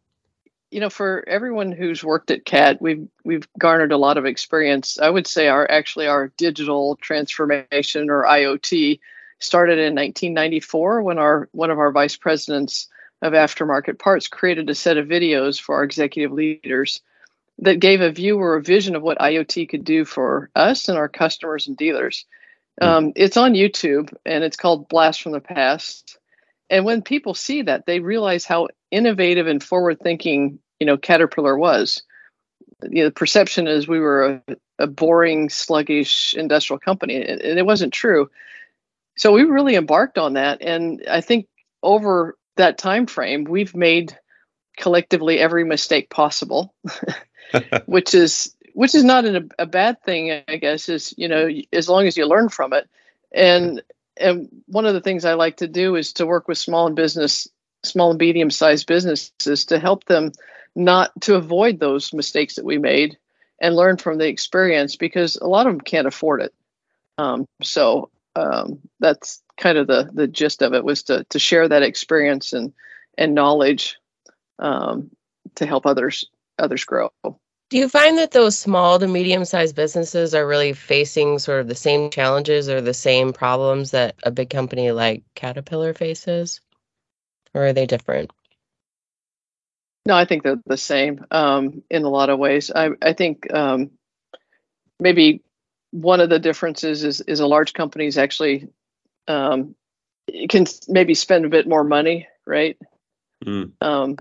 You 0.73 0.81
know, 0.81 0.91
for 0.91 1.23
everyone 1.29 1.71
who's 1.71 2.03
worked 2.03 2.33
at 2.33 2.45
CAT, 2.45 2.83
we've 2.83 3.07
we've 3.23 3.47
garnered 3.57 3.93
a 3.93 3.99
lot 3.99 4.19
of 4.19 4.27
experience. 4.27 4.99
I 4.99 5.11
would 5.11 5.29
say 5.29 5.47
our 5.47 5.71
actually 5.71 6.09
our 6.09 6.33
digital 6.39 6.97
transformation 6.97 8.11
or 8.11 8.25
IoT 8.25 8.99
started 9.39 9.79
in 9.79 9.95
1994 9.95 11.03
when 11.03 11.19
our 11.19 11.49
one 11.53 11.71
of 11.71 11.79
our 11.79 11.93
vice 11.93 12.17
presidents 12.17 12.89
of 13.25 13.33
aftermarket 13.33 13.99
parts 13.99 14.29
created 14.29 14.71
a 14.71 14.75
set 14.75 14.97
of 14.97 15.09
videos 15.09 15.61
for 15.61 15.77
our 15.77 15.85
executive 15.85 16.33
leaders 16.33 17.01
that 17.59 17.81
gave 17.81 18.01
a 18.01 18.11
viewer 18.11 18.57
a 18.57 18.63
vision 18.63 18.95
of 18.95 19.03
what 19.03 19.19
IoT 19.19 19.69
could 19.69 19.85
do 19.85 20.05
for 20.05 20.51
us 20.55 20.89
and 20.89 20.99
our 20.99 21.09
customers 21.09 21.67
and 21.67 21.77
dealers. 21.77 22.25
Hmm. 22.81 22.87
Um, 22.87 23.13
it's 23.17 23.37
on 23.37 23.55
YouTube 23.55 24.15
and 24.25 24.45
it's 24.45 24.57
called 24.57 24.89
Blast 24.89 25.23
from 25.23 25.33
the 25.33 25.41
Past. 25.41 26.19
And 26.71 26.85
when 26.85 27.03
people 27.03 27.35
see 27.35 27.63
that, 27.63 27.87
they 27.87 28.01
realize 28.01 28.45
how 28.45 28.69
innovative 28.91 29.47
and 29.47 29.63
forward 29.63 30.01
thinking, 30.01 30.59
you 30.79 30.87
know, 30.87 30.97
Caterpillar 30.97 31.57
was. 31.57 32.03
You 32.83 33.03
know, 33.03 33.09
the 33.09 33.13
perception 33.13 33.67
is 33.67 33.89
we 33.89 34.01
were 34.01 34.43
a 34.49 34.57
a 34.79 34.87
boring, 34.87 35.49
sluggish 35.49 36.35
industrial 36.35 36.79
company, 36.79 37.17
and, 37.17 37.41
and 37.41 37.59
it 37.59 37.67
wasn't 37.67 37.93
true. 37.93 38.31
So 39.17 39.33
we 39.33 39.45
really 39.45 39.77
embarked 39.77 40.19
on 40.19 40.35
that, 40.35 40.61
and 40.61 41.03
I 41.09 41.21
think 41.21 41.47
over 41.83 42.37
that 42.57 42.79
time 42.79 43.07
frame, 43.07 43.45
we've 43.45 43.75
made 43.75 44.17
collectively 44.77 45.39
every 45.39 45.65
mistake 45.65 46.11
possible, 46.11 46.75
which 47.87 48.15
is 48.15 48.55
which 48.75 48.95
is 48.95 49.05
not 49.05 49.25
a, 49.25 49.47
a 49.59 49.67
bad 49.67 50.03
thing, 50.03 50.43
I 50.49 50.57
guess. 50.57 50.89
Is 50.89 51.15
you 51.17 51.29
know 51.29 51.49
as 51.73 51.89
long 51.89 52.07
as 52.07 52.17
you 52.17 52.27
learn 52.27 52.49
from 52.49 52.73
it, 52.73 52.89
and 53.33 53.83
and 54.17 54.49
one 54.67 54.87
of 54.87 54.95
the 54.95 55.01
things 55.01 55.25
I 55.25 55.35
like 55.35 55.59
to 55.59 55.69
do 55.69 55.97
is 55.97 56.15
to 56.15 56.27
work 56.27 56.49
with 56.49 56.59
small 56.59 56.87
and 56.87 56.97
business, 56.97 57.49
small 57.83 58.11
and 58.11 58.19
medium 58.19 58.51
sized 58.51 58.87
businesses 58.87 59.67
to 59.67 59.79
help 59.79 60.05
them 60.05 60.33
not 60.75 61.13
to 61.23 61.37
avoid 61.37 61.79
those 61.79 62.13
mistakes 62.13 62.57
that 62.57 62.65
we 62.65 62.79
made 62.79 63.17
and 63.61 63.77
learn 63.77 63.97
from 63.97 64.19
the 64.19 64.27
experience 64.27 64.97
because 64.97 65.37
a 65.37 65.47
lot 65.47 65.67
of 65.67 65.73
them 65.73 65.81
can't 65.81 66.07
afford 66.07 66.43
it. 66.43 66.53
Um, 67.19 67.47
so 67.63 68.11
um, 68.37 68.81
that's 69.01 69.43
kind 69.57 69.79
of 69.79 69.87
the 69.87 70.11
the 70.13 70.27
gist 70.27 70.63
of 70.63 70.75
it 70.75 70.85
was 70.85 71.05
to 71.05 71.25
to 71.31 71.39
share 71.39 71.69
that 71.69 71.83
experience 71.83 72.53
and 72.53 72.73
and 73.17 73.35
knowledge 73.35 73.97
um, 74.59 75.11
to 75.57 75.67
help 75.67 75.87
others 75.87 76.25
others 76.59 76.85
grow. 76.85 77.11
Do 77.71 77.79
you 77.79 77.89
find 77.89 78.19
that 78.19 78.31
those 78.31 78.59
small 78.59 78.99
to 78.99 79.09
medium 79.09 79.45
sized 79.45 79.75
businesses 79.75 80.35
are 80.35 80.47
really 80.47 80.75
facing 80.75 81.39
sort 81.39 81.61
of 81.61 81.69
the 81.69 81.75
same 81.75 82.11
challenges 82.11 82.69
or 82.69 82.81
the 82.81 82.95
same 82.95 83.33
problems 83.33 83.93
that 83.93 84.17
a 84.23 84.31
big 84.31 84.51
company 84.51 84.93
like 84.93 85.23
Caterpillar 85.35 85.95
faces? 85.95 86.61
Or 87.55 87.67
are 87.67 87.73
they 87.73 87.87
different? 87.87 88.31
No, 90.07 90.15
I 90.15 90.27
think 90.27 90.43
they're 90.43 90.61
the 90.67 90.77
same 90.77 91.25
um, 91.31 91.83
in 91.89 92.05
a 92.05 92.11
lot 92.11 92.29
of 92.29 92.39
ways. 92.39 92.71
I, 92.71 92.91
I 93.01 93.15
think 93.15 93.53
um, 93.53 93.91
maybe 95.01 95.43
one 95.95 96.19
of 96.19 96.29
the 96.29 96.41
differences 96.41 97.05
is 97.05 97.21
is 97.21 97.39
a 97.39 97.47
large 97.47 97.73
companies 97.73 98.19
actually 98.19 98.69
um, 99.29 99.77
can 100.49 100.67
maybe 100.89 101.15
spend 101.15 101.45
a 101.45 101.49
bit 101.49 101.69
more 101.69 101.85
money, 101.85 102.27
right? 102.45 102.77
Mm. 103.45 103.71
Um, 103.81 104.17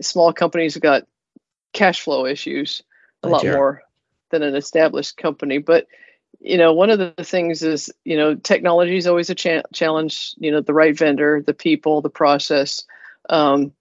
small 0.00 0.32
companies 0.32 0.74
have 0.74 0.84
got 0.84 1.08
cash 1.72 2.00
flow 2.00 2.26
issues 2.26 2.82
a 3.24 3.28
lot 3.28 3.40
sure. 3.40 3.52
more 3.52 3.82
than 4.30 4.44
an 4.44 4.54
established 4.54 5.16
company, 5.16 5.58
but 5.58 5.88
you 6.38 6.56
know 6.56 6.72
one 6.72 6.90
of 6.90 7.00
the 7.00 7.12
things 7.24 7.64
is 7.64 7.92
you 8.04 8.16
know 8.16 8.36
technology 8.36 8.96
is 8.96 9.08
always 9.08 9.30
a 9.30 9.34
cha- 9.34 9.62
challenge 9.74 10.32
you 10.38 10.52
know 10.52 10.60
the 10.60 10.72
right 10.72 10.96
vendor 10.96 11.42
the 11.44 11.52
people 11.52 12.00
the 12.00 12.08
process 12.08 12.84
um, 13.28 13.72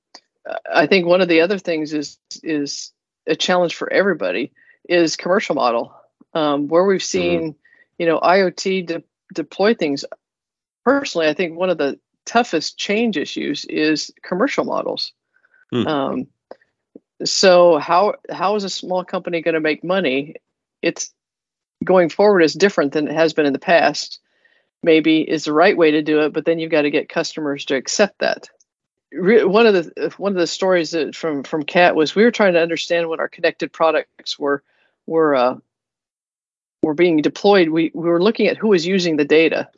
i 0.73 0.87
think 0.87 1.05
one 1.05 1.21
of 1.21 1.29
the 1.29 1.41
other 1.41 1.59
things 1.59 1.93
is 1.93 2.17
is 2.41 2.91
a 3.27 3.35
challenge 3.35 3.75
for 3.75 3.93
everybody 3.93 4.51
is 4.89 5.15
commercial 5.15 5.53
model 5.53 5.93
um, 6.33 6.67
where 6.67 6.83
we've 6.83 6.99
mm-hmm. 6.99 7.05
seen 7.05 7.39
mm-hmm. 7.39 7.57
you 7.97 8.05
know 8.05 8.19
iot 8.19 8.85
de- 8.85 9.03
deploy 9.33 9.73
things 9.73 10.05
personally 10.83 11.27
i 11.27 11.33
think 11.33 11.57
one 11.57 11.69
of 11.69 11.77
the 11.77 11.99
toughest 12.25 12.77
change 12.77 13.17
issues 13.17 13.65
is 13.65 14.11
commercial 14.21 14.63
models 14.63 15.13
mm. 15.73 15.87
um, 15.87 16.27
so 17.25 17.77
how 17.77 18.15
how 18.31 18.55
is 18.55 18.63
a 18.63 18.69
small 18.69 19.03
company 19.03 19.41
going 19.41 19.53
to 19.53 19.59
make 19.59 19.83
money 19.83 20.35
it's 20.81 21.13
going 21.83 22.09
forward 22.09 22.41
is 22.41 22.53
different 22.53 22.91
than 22.91 23.07
it 23.07 23.13
has 23.13 23.33
been 23.33 23.45
in 23.45 23.53
the 23.53 23.59
past 23.59 24.19
maybe 24.83 25.21
is 25.21 25.45
the 25.45 25.53
right 25.53 25.77
way 25.77 25.91
to 25.91 26.01
do 26.01 26.21
it 26.21 26.33
but 26.33 26.45
then 26.45 26.59
you've 26.59 26.71
got 26.71 26.83
to 26.83 26.91
get 26.91 27.09
customers 27.09 27.65
to 27.65 27.75
accept 27.75 28.19
that 28.19 28.49
one 29.11 29.65
of 29.65 29.73
the 29.73 30.13
one 30.17 30.33
of 30.33 30.37
the 30.37 30.47
stories 30.47 30.91
that 30.91 31.15
from 31.15 31.43
from 31.43 31.63
cat 31.63 31.95
was 31.95 32.13
we 32.13 32.23
were 32.23 32.31
trying 32.31 32.53
to 32.53 32.61
understand 32.61 33.09
what 33.09 33.19
our 33.19 33.27
connected 33.27 33.71
products 33.71 34.37
were 34.37 34.63
were 35.07 35.35
uh, 35.35 35.55
were 36.81 36.93
being 36.93 37.21
deployed 37.21 37.69
we 37.69 37.91
we 37.93 38.09
were 38.09 38.21
looking 38.21 38.47
at 38.47 38.57
who 38.57 38.69
was 38.69 38.85
using 38.85 39.17
the 39.17 39.25
data. 39.25 39.69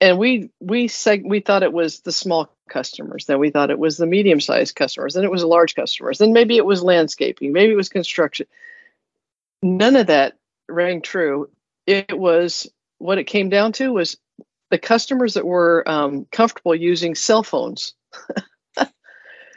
And 0.00 0.18
we 0.18 0.50
we 0.60 0.88
seg- 0.88 1.28
we 1.28 1.40
thought 1.40 1.62
it 1.62 1.72
was 1.72 2.00
the 2.00 2.12
small 2.12 2.50
customers 2.68 3.26
then 3.26 3.38
we 3.38 3.50
thought 3.50 3.70
it 3.70 3.78
was 3.78 3.96
the 3.96 4.06
medium 4.06 4.40
sized 4.40 4.74
customers 4.74 5.14
then 5.14 5.24
it 5.24 5.30
was 5.30 5.42
the 5.42 5.46
large 5.46 5.74
customers 5.74 6.18
then 6.18 6.32
maybe 6.32 6.56
it 6.56 6.64
was 6.64 6.82
landscaping 6.82 7.52
maybe 7.52 7.72
it 7.72 7.76
was 7.76 7.88
construction. 7.88 8.46
None 9.62 9.96
of 9.96 10.08
that 10.08 10.36
rang 10.68 11.00
true. 11.02 11.50
It 11.86 12.18
was 12.18 12.70
what 12.98 13.18
it 13.18 13.24
came 13.24 13.48
down 13.48 13.72
to 13.74 13.92
was 13.92 14.16
the 14.70 14.78
customers 14.78 15.34
that 15.34 15.46
were 15.46 15.88
um, 15.88 16.26
comfortable 16.32 16.74
using 16.74 17.14
cell 17.14 17.42
phones. 17.42 17.94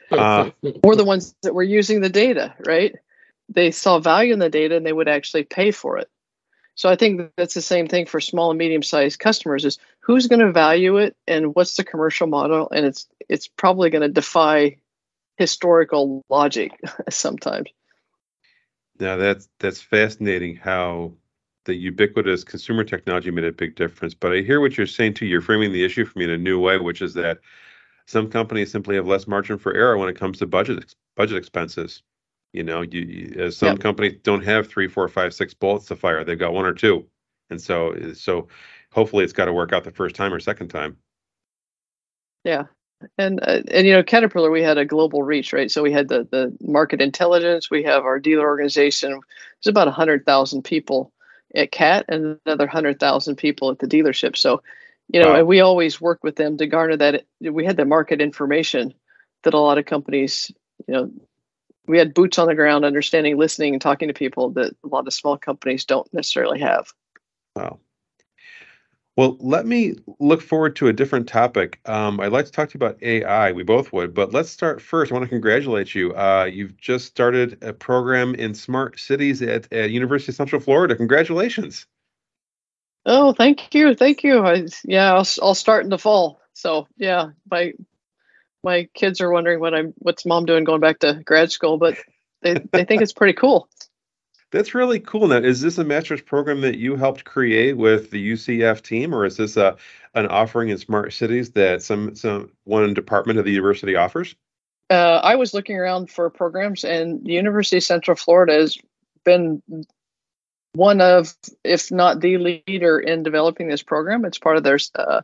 Uh, 0.10 0.52
were 0.86 0.96
the 0.96 1.04
ones 1.04 1.36
that 1.44 1.54
were 1.54 1.64
using 1.64 2.00
the 2.00 2.10
data 2.10 2.54
right? 2.66 2.96
They 3.50 3.72
saw 3.72 4.00
value 4.00 4.32
in 4.32 4.40
the 4.40 4.50
data 4.50 4.78
and 4.78 4.86
they 4.86 4.94
would 4.94 5.10
actually 5.10 5.44
pay 5.44 5.72
for 5.72 5.98
it 5.98 6.10
so 6.78 6.90
I 6.90 6.96
think 6.96 7.32
that's 7.36 7.56
the 7.56 7.62
same 7.62 7.88
thing 7.88 8.06
for 8.06 8.22
small 8.22 8.52
and 8.52 8.58
medium 8.58 8.84
sized 8.84 9.20
customers 9.20 9.66
is 9.66 9.80
who's 10.00 10.28
going 10.28 10.40
to 10.40 10.52
value 10.52 10.98
it 10.98 11.18
and 11.28 11.56
what's 11.56 11.76
the 11.76 11.84
commercial 11.84 12.28
model 12.28 12.70
and 12.72 12.86
it's 12.86 13.08
it's 13.28 13.48
probably 13.48 13.90
going 13.90 14.04
to 14.04 14.08
defy 14.08 14.78
historical 15.38 16.24
logic 16.30 16.72
sometimes. 17.10 17.70
Now 19.00 19.18
that's 19.18 19.50
that's 19.60 19.82
fascinating 19.82 20.56
how 20.56 21.14
the 21.66 21.74
ubiquitous 21.74 22.44
consumer 22.44 22.84
technology 22.84 23.32
made 23.32 23.44
a 23.44 23.52
big 23.52 23.76
difference. 23.76 24.14
But 24.14 24.34
I 24.34 24.42
hear 24.42 24.62
what 24.62 24.78
you're 24.78 24.88
saying 24.88 25.16
too. 25.16 25.26
You're 25.26 25.42
framing 25.42 25.74
the 25.74 25.84
issue 25.84 26.06
for 26.06 26.18
me 26.20 26.26
in 26.26 26.32
a 26.32 26.38
new 26.38 26.60
way, 26.60 26.78
which 26.78 27.02
is 27.02 27.16
that 27.16 27.40
some 28.06 28.30
companies 28.30 28.72
simply 28.72 28.96
have 28.96 29.08
less 29.08 29.28
margin 29.28 29.58
for 29.58 29.74
error 29.74 29.98
when 29.98 30.10
it 30.10 30.18
comes 30.18 30.38
to 30.40 30.46
budget 30.46 30.96
budget 31.16 31.38
expenses. 31.38 32.04
You 32.54 32.64
know, 32.64 32.82
you, 32.82 33.02
you 33.02 33.52
some 33.52 33.74
yep. 33.74 33.80
companies 33.80 34.18
don't 34.24 34.44
have 34.44 34.68
three, 34.68 34.88
four, 34.88 35.08
five, 35.08 35.34
six 35.34 35.54
bullets 35.54 35.86
to 35.88 35.96
fire. 35.96 36.24
They've 36.24 36.40
got 36.40 36.54
one 36.54 36.66
or 36.66 36.74
two, 36.74 37.06
and 37.50 37.62
so 37.62 38.14
so 38.14 38.48
hopefully 38.92 39.24
it's 39.24 39.34
got 39.34 39.46
to 39.46 39.54
work 39.54 39.74
out 39.74 39.84
the 39.84 39.92
first 39.92 40.16
time 40.16 40.34
or 40.34 40.40
second 40.40 40.70
time. 40.70 40.98
Yeah, 42.44 42.64
and 43.18 43.40
uh, 43.42 43.62
and 43.70 43.86
you 43.86 43.94
know 43.94 44.04
Caterpillar, 44.04 44.50
we 44.50 44.64
had 44.64 44.78
a 44.78 44.86
global 44.86 45.24
reach, 45.24 45.54
right? 45.54 45.70
So 45.70 45.84
we 45.84 45.92
had 45.92 46.08
the 46.08 46.28
the 46.32 46.56
market 46.62 47.02
intelligence. 47.02 47.70
We 47.70 47.84
have 47.84 48.04
our 48.04 48.20
dealer 48.20 48.48
organization. 48.48 49.12
There's 49.12 49.70
about 49.70 49.88
hundred 49.90 50.26
thousand 50.26 50.64
people 50.64 51.12
at 51.56 51.72
CAT 51.72 52.06
and 52.10 52.40
another 52.46 52.68
hundred 52.68 53.00
thousand 53.00 53.36
people 53.36 53.72
at 53.72 53.80
the 53.80 53.88
dealership. 53.88 54.36
So, 54.36 54.62
you 55.10 55.22
know, 55.22 55.30
wow. 55.30 55.40
and 55.40 55.48
we 55.48 55.60
always 55.60 56.02
work 56.02 56.24
with 56.24 56.36
them 56.36 56.58
to 56.58 56.68
garner 56.68 56.98
that. 56.98 57.26
We 57.40 57.66
had 57.66 57.78
the 57.78 57.86
market 57.86 58.22
information 58.22 58.94
that 59.44 59.54
a 59.54 59.60
lot 59.60 59.78
of 59.78 59.86
companies, 59.86 60.52
you 60.88 60.94
know, 60.94 61.12
we 61.88 61.98
had 61.98 62.14
boots 62.14 62.38
on 62.38 62.48
the 62.48 62.56
ground, 62.56 62.86
understanding, 62.86 63.38
listening, 63.38 63.74
and 63.74 63.82
talking 63.82 64.08
to 64.08 64.14
people 64.14 64.50
that 64.52 64.76
a 64.84 64.88
lot 64.88 65.08
of 65.08 65.14
small 65.14 65.38
companies 65.38 65.86
don't 65.86 66.12
necessarily 66.14 66.60
have. 66.60 66.92
Wow. 67.56 67.80
Well, 69.16 69.36
let 69.40 69.66
me 69.66 69.96
look 70.20 70.42
forward 70.42 70.76
to 70.76 70.90
a 70.90 70.94
different 70.94 71.28
topic. 71.28 71.80
Um, 71.86 72.20
I'd 72.20 72.32
like 72.32 72.46
to 72.46 72.52
talk 72.52 72.70
to 72.70 72.78
you 72.78 72.86
about 72.86 73.02
AI. 73.02 73.52
We 73.52 73.64
both 73.64 73.92
would, 73.92 74.14
but 74.14 74.32
let's 74.32 74.52
start 74.52 74.80
first. 74.80 75.12
I 75.12 75.16
want 75.16 75.24
to 75.24 75.30
congratulate 75.30 75.96
you. 75.96 76.14
Uh, 76.14 76.48
you've 76.52 76.78
just 76.78 77.08
started 77.08 77.58
a 77.64 77.74
program 77.74 78.36
in 78.36 78.54
smart 78.54 79.00
cities 79.00 79.42
at, 79.42 79.74
at 79.74 79.90
University 79.90 80.32
of 80.32 80.36
Central 80.36 80.62
Florida. 80.62 80.96
Congratulations. 80.96 81.88
Oh, 83.08 83.34
thank 83.34 83.74
you, 83.74 83.96
thank 83.96 84.24
you. 84.24 84.46
I, 84.46 84.68
yeah, 84.84 85.14
I'll, 85.14 85.28
I'll 85.42 85.56
start 85.56 85.84
in 85.84 85.90
the 85.90 85.98
fall. 85.98 86.40
So 86.54 86.88
yeah, 86.98 87.30
my 87.50 87.74
my 88.64 88.88
kids 88.94 89.22
are 89.22 89.32
wondering 89.32 89.60
what 89.60 89.74
I'm 89.74 89.94
what's 89.98 90.26
mom 90.26 90.46
doing 90.46 90.64
going 90.64 90.82
back 90.82 91.00
to 91.00 91.22
grad 91.26 91.52
school, 91.52 91.78
but 91.78 91.98
they, 92.42 92.56
they 92.72 92.86
think 92.86 93.02
it's 93.02 93.14
pretty 93.14 93.34
cool. 93.34 93.70
That's 94.52 94.74
really 94.74 95.02
cool. 95.02 95.28
Now, 95.28 95.38
is 95.38 95.60
this 95.60 95.78
a 95.78 95.84
master's 95.84 96.22
program 96.22 96.62
that 96.62 96.78
you 96.78 96.96
helped 96.96 97.26
create 97.26 97.76
with 97.76 98.12
the 98.12 98.32
UCF 98.32 98.82
team, 98.82 99.14
or 99.14 99.26
is 99.26 99.36
this 99.36 99.58
a 99.58 99.76
an 100.14 100.28
offering 100.28 100.70
in 100.70 100.78
smart 100.78 101.12
cities 101.12 101.52
that 101.52 101.84
some 101.84 102.16
some 102.16 102.52
one 102.64 102.94
department 102.94 103.40
of 103.40 103.46
the 103.46 103.52
university 103.52 103.96
offers? 103.96 104.36
Uh, 104.90 105.20
I 105.22 105.36
was 105.36 105.54
looking 105.54 105.76
around 105.76 106.10
for 106.10 106.30
programs, 106.30 106.86
and 106.86 107.26
the 107.26 107.34
University 107.34 107.78
of 107.78 107.84
Central 107.84 108.16
Florida 108.16 108.54
has 108.54 108.78
been 109.26 109.62
one 110.74 111.02
of, 111.02 111.36
if 111.66 111.92
not 111.92 112.22
the 112.22 112.38
leader 112.38 113.00
in 113.00 113.24
developing 113.24 113.68
this 113.68 113.84
program. 113.84 114.24
It's 114.24 114.40
part 114.40 114.56
of 114.56 114.64
their 114.64 114.80
uh, 114.96 115.22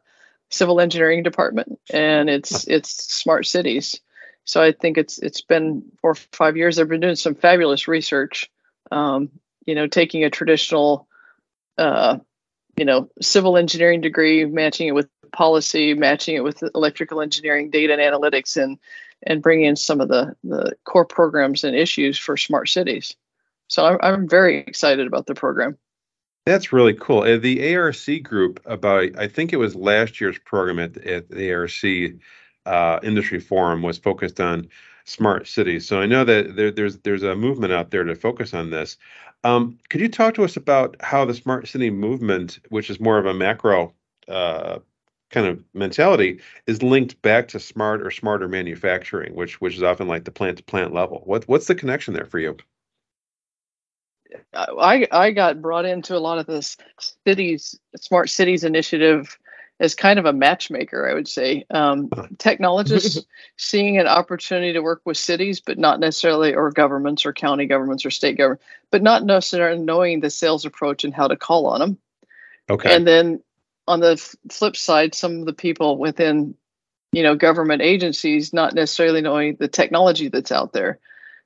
civil 0.50 0.80
engineering 0.80 1.24
department, 1.24 1.80
and 1.92 2.30
it's 2.30 2.68
it's 2.68 3.14
smart 3.14 3.46
cities. 3.46 4.00
So 4.46 4.62
I 4.62 4.72
think 4.72 4.98
it's 4.98 5.20
it's 5.20 5.42
been 5.42 5.84
four 6.02 6.12
or 6.12 6.16
five 6.16 6.58
years. 6.58 6.76
They've 6.76 6.88
been 6.88 7.00
doing 7.00 7.16
some 7.16 7.36
fabulous 7.36 7.88
research 7.88 8.50
um, 8.94 9.30
you 9.66 9.76
know, 9.76 9.88
taking 9.88 10.24
a 10.24 10.30
traditional, 10.30 11.08
uh, 11.78 12.18
you 12.78 12.86
know, 12.86 13.10
civil 13.22 13.58
engineering 13.58 14.02
degree, 14.02 14.46
matching 14.46 14.88
it 14.88 14.96
with 14.96 15.10
policy, 15.32 15.94
matching 15.94 16.36
it 16.36 16.44
with 16.44 16.64
electrical 16.76 17.22
engineering, 17.22 17.70
data 17.70 17.94
and 17.94 18.02
analytics, 18.02 18.62
and 18.62 18.78
and 19.26 19.42
bringing 19.42 19.66
in 19.66 19.76
some 19.76 20.02
of 20.02 20.10
the 20.10 20.36
the 20.44 20.74
core 20.86 21.06
programs 21.06 21.64
and 21.64 21.76
issues 21.76 22.18
for 22.18 22.38
smart 22.38 22.70
cities. 22.70 23.16
So 23.68 23.86
I'm 23.86 23.98
I'm 24.02 24.30
very 24.30 24.60
excited 24.60 25.08
about 25.08 25.26
the 25.26 25.36
program. 25.36 25.78
That's 26.46 26.74
really 26.74 26.94
cool. 26.94 27.22
Uh, 27.24 27.38
the 27.38 27.76
ARC 27.76 28.24
group, 28.24 28.60
about 28.66 29.18
I 29.18 29.28
think 29.28 29.54
it 29.54 29.58
was 29.58 29.76
last 29.76 30.20
year's 30.20 30.38
program 30.40 30.80
at, 30.80 30.98
at 30.98 31.30
the 31.30 31.54
ARC 31.54 32.20
uh, 32.66 33.00
industry 33.04 33.40
forum, 33.40 33.82
was 33.82 33.98
focused 33.98 34.40
on 34.42 34.68
smart 35.06 35.48
cities. 35.48 35.88
So 35.88 36.02
I 36.02 36.06
know 36.06 36.24
that 36.26 36.56
there, 36.56 36.72
there's 36.72 36.98
there's 37.00 37.24
a 37.24 37.36
movement 37.36 37.72
out 37.74 37.92
there 37.92 38.04
to 38.04 38.16
focus 38.16 38.54
on 38.54 38.72
this. 38.72 38.98
Um, 39.46 39.78
could 39.90 40.02
you 40.02 40.10
talk 40.10 40.34
to 40.36 40.44
us 40.44 40.58
about 40.58 40.96
how 41.02 41.26
the 41.26 41.34
smart 41.34 41.68
city 41.68 41.90
movement, 41.90 42.60
which 42.70 42.90
is 42.90 43.00
more 43.00 43.18
of 43.18 43.26
a 43.26 43.34
macro 43.34 43.94
uh, 44.28 44.80
kind 45.32 45.48
of 45.48 45.64
mentality, 45.74 46.42
is 46.68 46.84
linked 46.84 47.22
back 47.22 47.48
to 47.50 47.60
smart 47.60 48.02
or 48.02 48.12
smarter 48.12 48.48
manufacturing, 48.50 49.34
which 49.36 49.62
which 49.62 49.76
is 49.78 49.84
often 49.84 50.08
like 50.10 50.26
the 50.26 50.32
plant 50.32 50.58
to 50.58 50.64
plant 50.64 50.94
level? 50.94 51.22
What 51.26 51.48
what's 51.48 51.68
the 51.68 51.76
connection 51.76 52.14
there 52.14 52.26
for 52.26 52.40
you? 52.40 52.58
I 54.54 55.08
I 55.12 55.32
got 55.32 55.62
brought 55.62 55.86
into 55.86 56.16
a 56.16 56.20
lot 56.20 56.38
of 56.38 56.46
this 56.46 56.78
cities 57.26 57.80
smart 57.96 58.30
cities 58.30 58.64
initiative 58.64 59.38
as 59.80 59.96
kind 59.96 60.20
of 60.20 60.26
a 60.26 60.34
matchmaker, 60.34 61.10
I 61.10 61.14
would 61.14 61.28
say. 61.28 61.66
Um, 61.70 62.10
technologists 62.38 63.26
seeing 63.58 63.98
an 63.98 64.08
opportunity 64.08 64.74
to 64.74 64.82
work 64.82 65.02
with 65.04 65.18
cities, 65.18 65.60
but 65.60 65.78
not 65.78 66.00
necessarily, 66.00 66.54
or 66.54 66.72
governments, 66.72 67.26
or 67.26 67.34
county 67.34 67.66
governments, 67.66 68.06
or 68.06 68.12
state 68.12 68.38
government, 68.38 68.62
but 68.92 69.02
not 69.02 69.26
necessarily 69.26 69.82
knowing 69.82 70.20
the 70.20 70.30
sales 70.30 70.66
approach 70.66 71.04
and 71.04 71.14
how 71.14 71.28
to 71.28 71.36
call 71.36 71.66
on 71.68 71.80
them. 71.80 71.98
Okay. 72.70 72.96
And 72.96 73.06
then 73.06 73.42
on 73.88 74.00
the 74.00 74.18
flip 74.50 74.78
side, 74.78 75.16
some 75.16 75.40
of 75.40 75.46
the 75.46 75.54
people 75.54 75.98
within, 75.98 76.56
you 77.12 77.24
know, 77.24 77.36
government 77.36 77.82
agencies 77.82 78.54
not 78.54 78.76
necessarily 78.76 79.22
knowing 79.22 79.56
the 79.56 79.68
technology 79.68 80.30
that's 80.30 80.52
out 80.52 80.72
there. 80.72 81.00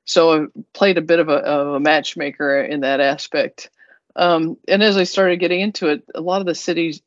So 0.07 0.33
I 0.33 0.45
played 0.73 0.97
a 0.97 1.01
bit 1.01 1.19
of 1.19 1.27
a, 1.27 1.35
of 1.35 1.67
a 1.75 1.79
matchmaker 1.79 2.61
in 2.61 2.79
that 2.79 3.01
aspect. 3.01 3.69
Um, 4.15 4.57
and 4.67 4.81
as 4.81 4.97
I 4.97 5.03
started 5.03 5.37
getting 5.37 5.59
into 5.59 5.89
it, 5.89 6.03
a 6.15 6.21
lot 6.21 6.39
of 6.39 6.47
the 6.47 6.55
cities 6.55 7.01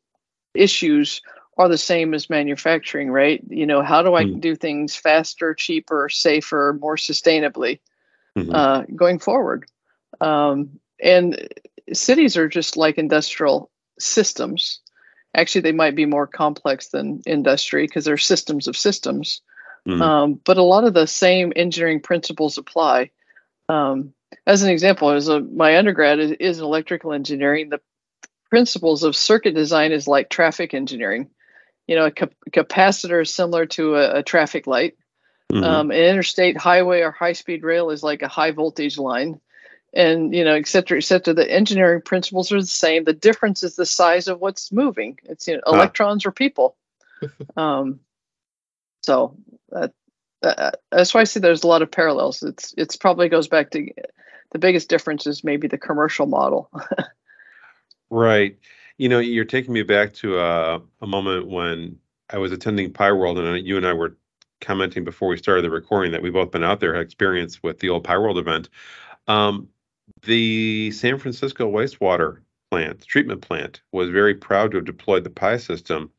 issues 0.53 1.21
are 1.57 1.67
the 1.67 1.77
same 1.77 2.13
as 2.13 2.29
manufacturing, 2.29 3.09
right? 3.09 3.41
You 3.49 3.65
know, 3.65 3.81
how 3.81 4.03
do 4.03 4.13
I 4.13 4.23
mm. 4.23 4.39
do 4.39 4.55
things 4.55 4.95
faster, 4.95 5.53
cheaper, 5.55 6.09
safer, 6.09 6.77
more 6.79 6.95
sustainably 6.95 7.79
mm-hmm. 8.37 8.53
uh, 8.53 8.83
going 8.95 9.17
forward? 9.17 9.65
Um, 10.21 10.79
and 11.01 11.47
cities 11.91 12.37
are 12.37 12.47
just 12.47 12.77
like 12.77 12.99
industrial 12.99 13.71
systems. 13.99 14.79
Actually, 15.35 15.61
they 15.61 15.71
might 15.71 15.95
be 15.95 16.05
more 16.05 16.27
complex 16.27 16.89
than 16.89 17.21
industry 17.25 17.87
because 17.87 18.05
they're 18.05 18.17
systems 18.17 18.67
of 18.67 18.77
systems. 18.77 19.41
Mm. 19.87 20.01
Um, 20.01 20.33
but 20.43 20.57
a 20.57 20.63
lot 20.63 20.83
of 20.83 20.93
the 20.93 21.07
same 21.07 21.53
engineering 21.55 22.01
principles 22.01 22.57
apply. 22.57 23.11
Um, 23.67 24.13
as 24.45 24.63
an 24.63 24.69
example, 24.69 25.09
as 25.09 25.27
a, 25.27 25.39
my 25.39 25.77
undergrad 25.77 26.19
is, 26.19 26.31
is 26.31 26.59
electrical 26.59 27.13
engineering. 27.13 27.69
The 27.69 27.81
principles 28.49 29.03
of 29.03 29.15
circuit 29.15 29.55
design 29.55 29.91
is 29.91 30.07
like 30.07 30.29
traffic 30.29 30.73
engineering. 30.73 31.29
You 31.87 31.95
know, 31.95 32.05
a 32.05 32.11
cap- 32.11 32.33
capacitor 32.51 33.21
is 33.21 33.33
similar 33.33 33.65
to 33.67 33.95
a, 33.95 34.19
a 34.19 34.23
traffic 34.23 34.67
light. 34.67 34.97
Mm-hmm. 35.51 35.63
Um, 35.63 35.91
an 35.91 35.97
interstate 35.97 36.57
highway 36.57 37.01
or 37.01 37.11
high 37.11 37.33
speed 37.33 37.63
rail 37.63 37.89
is 37.89 38.03
like 38.03 38.21
a 38.21 38.27
high 38.27 38.51
voltage 38.51 38.97
line. 38.97 39.41
And, 39.93 40.33
you 40.33 40.45
know, 40.45 40.53
et 40.53 40.67
cetera, 40.67 40.99
et 40.99 41.03
cetera. 41.03 41.33
The 41.33 41.51
engineering 41.51 42.01
principles 42.01 42.51
are 42.53 42.61
the 42.61 42.67
same. 42.67 43.03
The 43.03 43.11
difference 43.13 43.61
is 43.61 43.75
the 43.75 43.85
size 43.85 44.29
of 44.29 44.39
what's 44.39 44.71
moving. 44.71 45.19
It's 45.25 45.47
you 45.47 45.55
know, 45.55 45.61
ah. 45.65 45.73
electrons 45.73 46.25
or 46.25 46.31
people. 46.31 46.77
um, 47.57 47.99
so 49.01 49.35
that, 49.71 50.79
that's 50.91 51.13
why 51.13 51.21
I 51.21 51.25
see 51.25 51.39
there's 51.39 51.63
a 51.63 51.67
lot 51.67 51.81
of 51.81 51.91
parallels. 51.91 52.43
It's 52.43 52.73
it's 52.77 52.95
probably 52.95 53.29
goes 53.29 53.47
back 53.47 53.71
to 53.71 53.87
the 54.51 54.59
biggest 54.59 54.89
difference 54.89 55.27
is 55.27 55.43
maybe 55.43 55.67
the 55.67 55.77
commercial 55.77 56.25
model. 56.25 56.69
Right. 58.11 58.57
You 58.97 59.09
know, 59.09 59.19
you're 59.19 59.45
taking 59.45 59.73
me 59.73 59.83
back 59.83 60.13
to 60.15 60.37
a, 60.37 60.75
uh, 60.75 60.79
a 61.01 61.07
moment 61.07 61.47
when 61.47 61.97
I 62.29 62.37
was 62.37 62.51
attending 62.51 62.91
Pi 62.91 63.11
World, 63.13 63.39
and 63.39 63.65
you 63.65 63.77
and 63.77 63.87
I 63.87 63.93
were 63.93 64.17
commenting 64.59 65.03
before 65.03 65.29
we 65.29 65.37
started 65.37 65.63
the 65.63 65.71
recording 65.71 66.11
that 66.11 66.21
we 66.21 66.29
both 66.29 66.51
been 66.51 66.63
out 66.63 66.81
there, 66.81 66.93
had 66.93 67.01
experience 67.01 67.63
with 67.63 67.79
the 67.79 67.89
old 67.89 68.03
Pi 68.03 68.17
World 68.17 68.37
event. 68.37 68.69
Um, 69.27 69.69
the 70.23 70.91
San 70.91 71.17
Francisco 71.17 71.71
wastewater 71.71 72.39
plant, 72.69 73.01
treatment 73.07 73.41
plant, 73.41 73.81
was 73.93 74.09
very 74.09 74.35
proud 74.35 74.71
to 74.71 74.77
have 74.77 74.85
deployed 74.85 75.23
the 75.23 75.29
Pi 75.29 75.55
system 75.57 76.11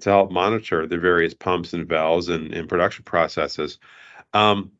to 0.00 0.10
help 0.10 0.30
monitor 0.30 0.86
the 0.86 0.98
various 0.98 1.34
pumps 1.34 1.72
and 1.72 1.88
valves 1.88 2.28
and, 2.28 2.52
and 2.52 2.68
production 2.68 3.04
processes. 3.04 3.78
Um, 4.32 4.72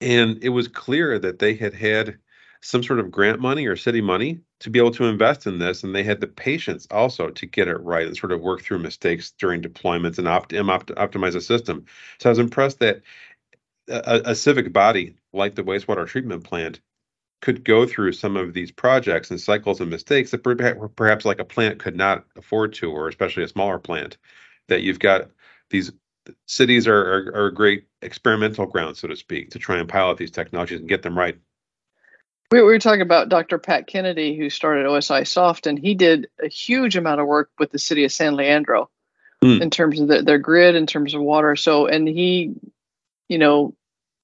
and 0.00 0.42
it 0.42 0.50
was 0.50 0.68
clear 0.68 1.18
that 1.18 1.38
they 1.38 1.54
had 1.54 1.74
had 1.74 2.18
some 2.62 2.82
sort 2.82 3.00
of 3.00 3.10
grant 3.10 3.40
money 3.40 3.66
or 3.66 3.76
city 3.76 4.00
money 4.00 4.40
to 4.60 4.70
be 4.70 4.78
able 4.78 4.90
to 4.90 5.04
invest 5.04 5.46
in 5.46 5.58
this. 5.58 5.82
And 5.82 5.94
they 5.94 6.02
had 6.02 6.20
the 6.20 6.26
patience 6.26 6.86
also 6.90 7.30
to 7.30 7.46
get 7.46 7.68
it 7.68 7.80
right 7.80 8.06
and 8.06 8.16
sort 8.16 8.32
of 8.32 8.40
work 8.40 8.62
through 8.62 8.80
mistakes 8.80 9.32
during 9.38 9.62
deployments 9.62 10.18
and 10.18 10.28
opt- 10.28 10.52
opt- 10.52 10.94
optimize 10.94 11.32
the 11.32 11.40
system. 11.40 11.86
So 12.18 12.28
I 12.28 12.32
was 12.32 12.38
impressed 12.38 12.80
that 12.80 13.00
a, 13.88 14.22
a 14.26 14.34
civic 14.34 14.72
body 14.72 15.16
like 15.32 15.54
the 15.54 15.64
wastewater 15.64 16.06
treatment 16.06 16.44
plant 16.44 16.80
could 17.40 17.64
go 17.64 17.86
through 17.86 18.12
some 18.12 18.36
of 18.36 18.52
these 18.52 18.70
projects 18.70 19.30
and 19.30 19.40
cycles 19.40 19.80
and 19.80 19.90
mistakes 19.90 20.30
that 20.30 20.42
perhaps 20.96 21.24
like 21.24 21.40
a 21.40 21.44
plant 21.44 21.78
could 21.78 21.96
not 21.96 22.24
afford 22.36 22.74
to, 22.74 22.90
or 22.90 23.08
especially 23.08 23.42
a 23.42 23.48
smaller 23.48 23.78
plant. 23.78 24.18
That 24.68 24.82
you've 24.82 25.00
got 25.00 25.30
these 25.70 25.90
cities 26.46 26.86
are, 26.86 27.00
are, 27.00 27.34
are 27.34 27.46
a 27.46 27.54
great 27.54 27.86
experimental 28.02 28.66
ground, 28.66 28.96
so 28.96 29.08
to 29.08 29.16
speak, 29.16 29.50
to 29.50 29.58
try 29.58 29.78
and 29.78 29.88
pilot 29.88 30.18
these 30.18 30.30
technologies 30.30 30.80
and 30.80 30.88
get 30.88 31.02
them 31.02 31.18
right. 31.18 31.38
We 32.50 32.62
were 32.62 32.78
talking 32.80 33.00
about 33.00 33.28
Dr. 33.28 33.58
Pat 33.58 33.86
Kennedy, 33.86 34.36
who 34.36 34.50
started 34.50 34.86
OSI 34.86 35.26
Soft, 35.26 35.66
and 35.66 35.78
he 35.78 35.94
did 35.94 36.28
a 36.42 36.48
huge 36.48 36.96
amount 36.96 37.20
of 37.20 37.26
work 37.28 37.50
with 37.58 37.70
the 37.70 37.78
city 37.78 38.04
of 38.04 38.12
San 38.12 38.34
Leandro 38.34 38.90
mm. 39.42 39.60
in 39.60 39.70
terms 39.70 40.00
of 40.00 40.08
the, 40.08 40.22
their 40.22 40.38
grid, 40.38 40.74
in 40.74 40.86
terms 40.86 41.14
of 41.14 41.20
water. 41.20 41.54
So, 41.54 41.86
and 41.86 42.08
he, 42.08 42.54
you 43.28 43.38
know, 43.38 43.74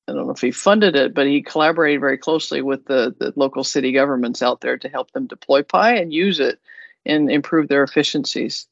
I 0.09 0.12
don't 0.12 0.27
know 0.27 0.33
if 0.33 0.40
he 0.40 0.53
funded 0.53 0.95
it, 0.95 1.14
but 1.14 1.27
he 1.27 1.42
collaborated 1.42 2.01
very 2.01 2.19
closely 2.19 2.62
with 2.62 2.85
the, 2.85 3.14
the 3.19 3.33
local 3.35 3.64
city 3.64 3.92
governments 3.92 4.40
out 4.42 4.61
there 4.61 4.79
to 4.79 4.88
help 4.88 5.11
them 5.11 5.27
deploy 5.27 5.62
Pi 5.62 5.97
and 5.97 6.12
use 6.12 6.38
it 6.38 6.61
and 7.05 7.31
improve 7.31 7.69
their 7.69 7.83
efficiencies. 7.83 8.66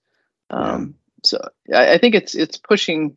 Um, 0.50 0.94
So 1.24 1.48
I, 1.72 1.94
I 1.94 1.98
think 1.98 2.14
it's 2.14 2.34
it's 2.34 2.58
pushing 2.58 3.16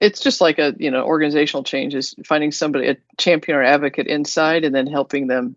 it's 0.00 0.20
just 0.20 0.40
like 0.40 0.58
a 0.58 0.74
you 0.78 0.90
know 0.90 1.04
organizational 1.04 1.62
change 1.62 1.94
is 1.94 2.14
finding 2.24 2.50
somebody 2.50 2.88
a 2.88 2.96
champion 3.18 3.56
or 3.56 3.62
advocate 3.62 4.06
inside 4.06 4.64
and 4.64 4.74
then 4.74 4.86
helping 4.86 5.28
them 5.28 5.56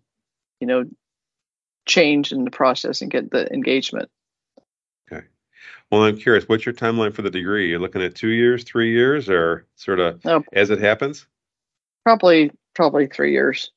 you 0.60 0.66
know 0.66 0.84
change 1.86 2.32
in 2.32 2.44
the 2.44 2.50
process 2.50 3.00
and 3.02 3.10
get 3.10 3.30
the 3.30 3.52
engagement. 3.52 4.10
Okay. 5.10 5.26
Well 5.90 6.04
i'm 6.04 6.18
curious 6.18 6.48
what's 6.48 6.66
your 6.66 6.74
timeline 6.74 7.14
for 7.14 7.22
the 7.22 7.30
degree? 7.30 7.70
You're 7.70 7.80
looking 7.80 8.02
at 8.02 8.14
two 8.14 8.28
years 8.28 8.62
three 8.62 8.92
years 8.92 9.28
or 9.28 9.66
sort 9.74 9.98
of 9.98 10.24
oh, 10.26 10.44
as 10.52 10.70
it 10.70 10.78
happens 10.78 11.26
probably 12.04 12.50
probably 12.74 13.06
three 13.06 13.32
years 13.32 13.70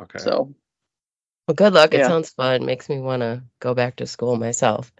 okay 0.00 0.18
so 0.18 0.52
well 1.46 1.54
good 1.54 1.72
luck 1.72 1.92
yeah. 1.92 2.00
it 2.00 2.04
sounds 2.06 2.30
fun 2.30 2.64
makes 2.64 2.88
me 2.88 2.98
want 2.98 3.20
to 3.20 3.42
go 3.60 3.74
back 3.74 3.96
to 3.96 4.06
school 4.06 4.36
myself 4.36 4.92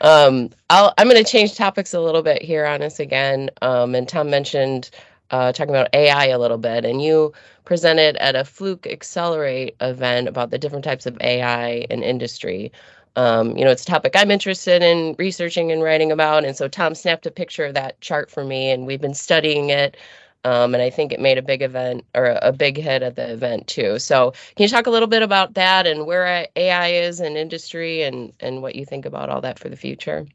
um, 0.00 0.50
I'll, 0.70 0.94
I'm 0.96 1.08
going 1.08 1.22
to 1.22 1.30
change 1.30 1.54
topics 1.54 1.92
a 1.92 2.00
little 2.00 2.22
bit 2.22 2.42
here 2.42 2.64
on 2.66 2.82
us 2.82 3.00
again. 3.00 3.50
Um, 3.60 3.94
and 3.94 4.08
Tom 4.08 4.30
mentioned 4.30 4.90
uh, 5.30 5.52
talking 5.52 5.74
about 5.74 5.94
AI 5.94 6.26
a 6.26 6.38
little 6.38 6.58
bit, 6.58 6.84
and 6.84 7.02
you 7.02 7.32
presented 7.64 8.16
at 8.16 8.34
a 8.34 8.44
Fluke 8.44 8.86
Accelerate 8.86 9.76
event 9.80 10.28
about 10.28 10.50
the 10.50 10.58
different 10.58 10.84
types 10.84 11.06
of 11.06 11.16
AI 11.20 11.86
in 11.90 12.02
industry. 12.02 12.72
Um, 13.16 13.56
you 13.56 13.64
know, 13.64 13.70
it's 13.70 13.82
a 13.82 13.86
topic 13.86 14.12
I'm 14.14 14.30
interested 14.30 14.82
in 14.82 15.14
researching 15.18 15.70
and 15.70 15.82
writing 15.82 16.12
about. 16.12 16.44
And 16.44 16.56
so 16.56 16.68
Tom 16.68 16.94
snapped 16.94 17.26
a 17.26 17.30
picture 17.30 17.66
of 17.66 17.74
that 17.74 18.00
chart 18.00 18.30
for 18.30 18.44
me, 18.44 18.70
and 18.70 18.86
we've 18.86 19.00
been 19.00 19.14
studying 19.14 19.70
it. 19.70 19.96
Um, 20.42 20.74
and 20.74 20.82
I 20.82 20.88
think 20.88 21.12
it 21.12 21.20
made 21.20 21.36
a 21.36 21.42
big 21.42 21.60
event 21.60 22.06
or 22.14 22.38
a 22.40 22.52
big 22.52 22.78
hit 22.78 23.02
at 23.02 23.16
the 23.16 23.30
event 23.30 23.66
too. 23.66 23.98
So, 23.98 24.32
can 24.56 24.62
you 24.62 24.68
talk 24.68 24.86
a 24.86 24.90
little 24.90 25.08
bit 25.08 25.22
about 25.22 25.54
that 25.54 25.86
and 25.86 26.06
where 26.06 26.46
AI 26.56 26.88
is 26.88 27.20
in 27.20 27.36
industry 27.36 28.02
and 28.02 28.32
and 28.40 28.62
what 28.62 28.74
you 28.74 28.86
think 28.86 29.04
about 29.04 29.28
all 29.28 29.42
that 29.42 29.58
for 29.58 29.68
the 29.68 29.76
future? 29.76 30.26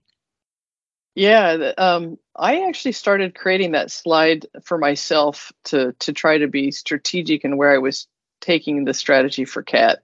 Yeah, 1.15 1.71
um, 1.77 2.19
I 2.35 2.67
actually 2.67 2.91
started 2.91 3.35
creating 3.35 3.71
that 3.71 3.89
slide 3.89 4.45
for 4.63 4.77
myself 4.77 5.51
to 5.65 5.93
to 5.99 6.13
try 6.13 6.37
to 6.37 6.47
be 6.47 6.71
strategic 6.71 7.45
in 7.45 7.57
where 7.57 7.73
I 7.73 7.77
was 7.77 8.07
taking 8.41 8.83
the 8.83 8.93
strategy 8.93 9.45
for 9.45 9.63
CAT. 9.63 10.03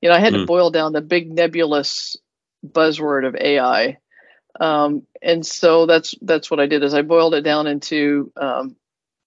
You 0.00 0.08
know, 0.08 0.14
I 0.14 0.20
had 0.20 0.32
mm. 0.32 0.36
to 0.36 0.40
hmm. 0.42 0.46
boil 0.46 0.70
down 0.70 0.92
the 0.92 1.00
big 1.00 1.30
nebulous 1.30 2.16
buzzword 2.64 3.26
of 3.26 3.34
AI, 3.34 3.98
um, 4.60 5.02
and 5.20 5.44
so 5.44 5.86
that's 5.86 6.14
that's 6.22 6.50
what 6.50 6.60
I 6.60 6.66
did. 6.66 6.84
Is 6.84 6.94
I 6.94 7.02
boiled 7.02 7.34
it 7.34 7.42
down 7.42 7.66
into 7.66 8.32
um, 8.36 8.76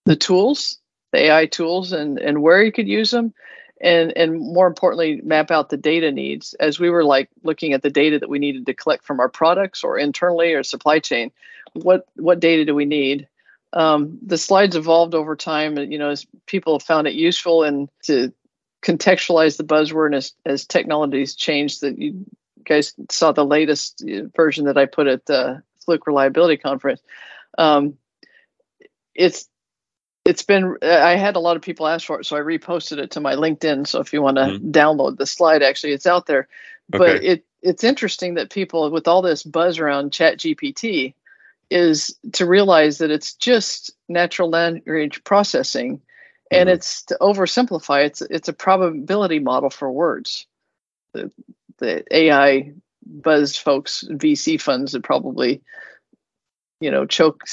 the 0.08 0.16
tools, 0.16 0.80
the 1.12 1.20
AI 1.26 1.46
tools, 1.46 1.92
and 1.92 2.18
and 2.20 2.42
where 2.42 2.64
you 2.64 2.72
could 2.72 2.88
use 2.88 3.12
them, 3.12 3.34
and 3.82 4.16
and 4.18 4.40
more 4.40 4.68
importantly 4.68 5.22
map 5.24 5.52
out 5.52 5.70
the 5.70 5.78
data 5.78 6.12
needs. 6.12 6.54
As 6.56 6.80
we 6.80 6.90
were 6.90 7.04
like 7.04 7.30
looking 7.44 7.74
at 7.74 7.84
the 7.84 7.90
data 7.90 8.20
that 8.20 8.30
we 8.30 8.40
needed 8.40 8.66
to 8.66 8.74
collect 8.74 9.06
from 9.06 9.20
our 9.20 9.30
products 9.30 9.84
or 9.84 9.98
internally 9.98 10.54
or 10.54 10.64
supply 10.64 11.00
chain 11.00 11.32
what 11.74 12.08
what 12.16 12.40
data 12.40 12.66
do 12.66 12.76
we 12.76 12.86
need? 12.86 13.28
Um, 13.74 14.18
the 14.26 14.38
slides 14.38 14.76
evolved 14.76 15.14
over 15.14 15.36
time 15.36 15.78
you 15.78 16.00
know 16.00 16.10
as 16.10 16.26
people 16.46 16.80
found 16.80 17.08
it 17.08 17.14
useful 17.14 17.64
and 17.64 17.90
to 18.04 18.34
contextualize 18.82 19.58
the 19.58 19.64
buzzword 19.64 20.16
as, 20.16 20.34
as 20.46 20.66
technologies 20.66 21.36
changed 21.36 21.82
that 21.82 21.98
you 21.98 22.26
guys 22.64 22.94
saw 23.10 23.32
the 23.32 23.46
latest 23.46 24.04
uh, 24.04 24.28
version 24.36 24.66
that 24.66 24.78
i 24.78 24.86
put 24.86 25.08
at 25.08 25.26
the 25.26 25.62
fluke 25.84 26.08
reliability 26.08 26.58
conference. 26.58 27.02
Um, 27.58 27.98
it's 29.16 29.48
it's 30.28 30.44
been 30.44 30.78
i 30.82 31.16
had 31.16 31.36
a 31.36 31.40
lot 31.40 31.56
of 31.56 31.62
people 31.62 31.88
ask 31.88 32.06
for 32.06 32.20
it 32.20 32.26
so 32.26 32.36
i 32.36 32.40
reposted 32.40 32.98
it 32.98 33.12
to 33.12 33.20
my 33.20 33.34
linkedin 33.36 33.88
so 33.88 34.00
if 34.00 34.14
you 34.14 34.22
want 34.22 34.38
to 34.38 34.44
mm-hmm. 34.44 34.72
download 34.72 35.18
the 35.18 35.26
slide 35.26 35.64
actually 35.64 35.94
it's 35.94 36.06
out 36.06 36.26
there 36.26 36.48
okay. 36.94 36.98
but 36.98 37.24
it 37.24 37.46
it's 37.62 37.84
interesting 37.84 38.36
that 38.36 38.50
people 38.50 38.92
with 38.92 39.08
all 39.08 39.22
this 39.22 39.44
buzz 39.44 39.80
around 39.80 40.12
chat 40.12 40.38
gpt 40.38 41.14
is 41.70 42.18
to 42.34 42.46
realize 42.46 43.00
that 43.00 43.12
it's 43.12 43.34
just 43.34 43.92
natural 44.08 44.50
language 44.50 45.24
processing 45.24 46.02
and 46.52 46.68
mm-hmm. 46.68 46.76
it's 46.76 47.04
to 47.04 47.18
oversimplify 47.22 48.06
it's 48.06 48.22
it's 48.22 48.50
a 48.50 48.54
probability 48.54 49.40
model 49.40 49.70
for 49.70 49.92
words 49.92 50.46
the, 51.14 51.32
the 51.78 52.04
ai 52.16 52.74
buzz 53.06 53.56
folks 53.56 54.04
vc 54.10 54.60
funds 54.60 54.94
would 54.94 55.04
probably 55.04 55.62
you 56.80 56.92
know 56.92 57.06
choke 57.06 57.44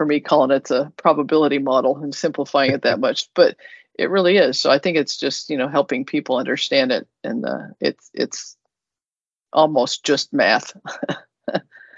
for 0.00 0.06
me 0.06 0.18
calling 0.18 0.50
it 0.50 0.70
a 0.70 0.90
probability 0.96 1.58
model 1.58 1.98
and 1.98 2.14
simplifying 2.14 2.70
it 2.70 2.80
that 2.80 3.00
much 3.06 3.28
but 3.34 3.54
it 3.98 4.08
really 4.08 4.38
is. 4.38 4.58
So 4.58 4.70
i 4.70 4.78
think 4.78 4.96
it's 4.96 5.18
just 5.18 5.50
you 5.50 5.58
know 5.58 5.68
helping 5.68 6.06
people 6.06 6.38
understand 6.38 6.90
it 6.90 7.06
and 7.22 7.44
uh, 7.44 7.66
it's 7.80 8.10
it's 8.14 8.56
almost 9.52 10.02
just 10.02 10.32
math. 10.32 10.72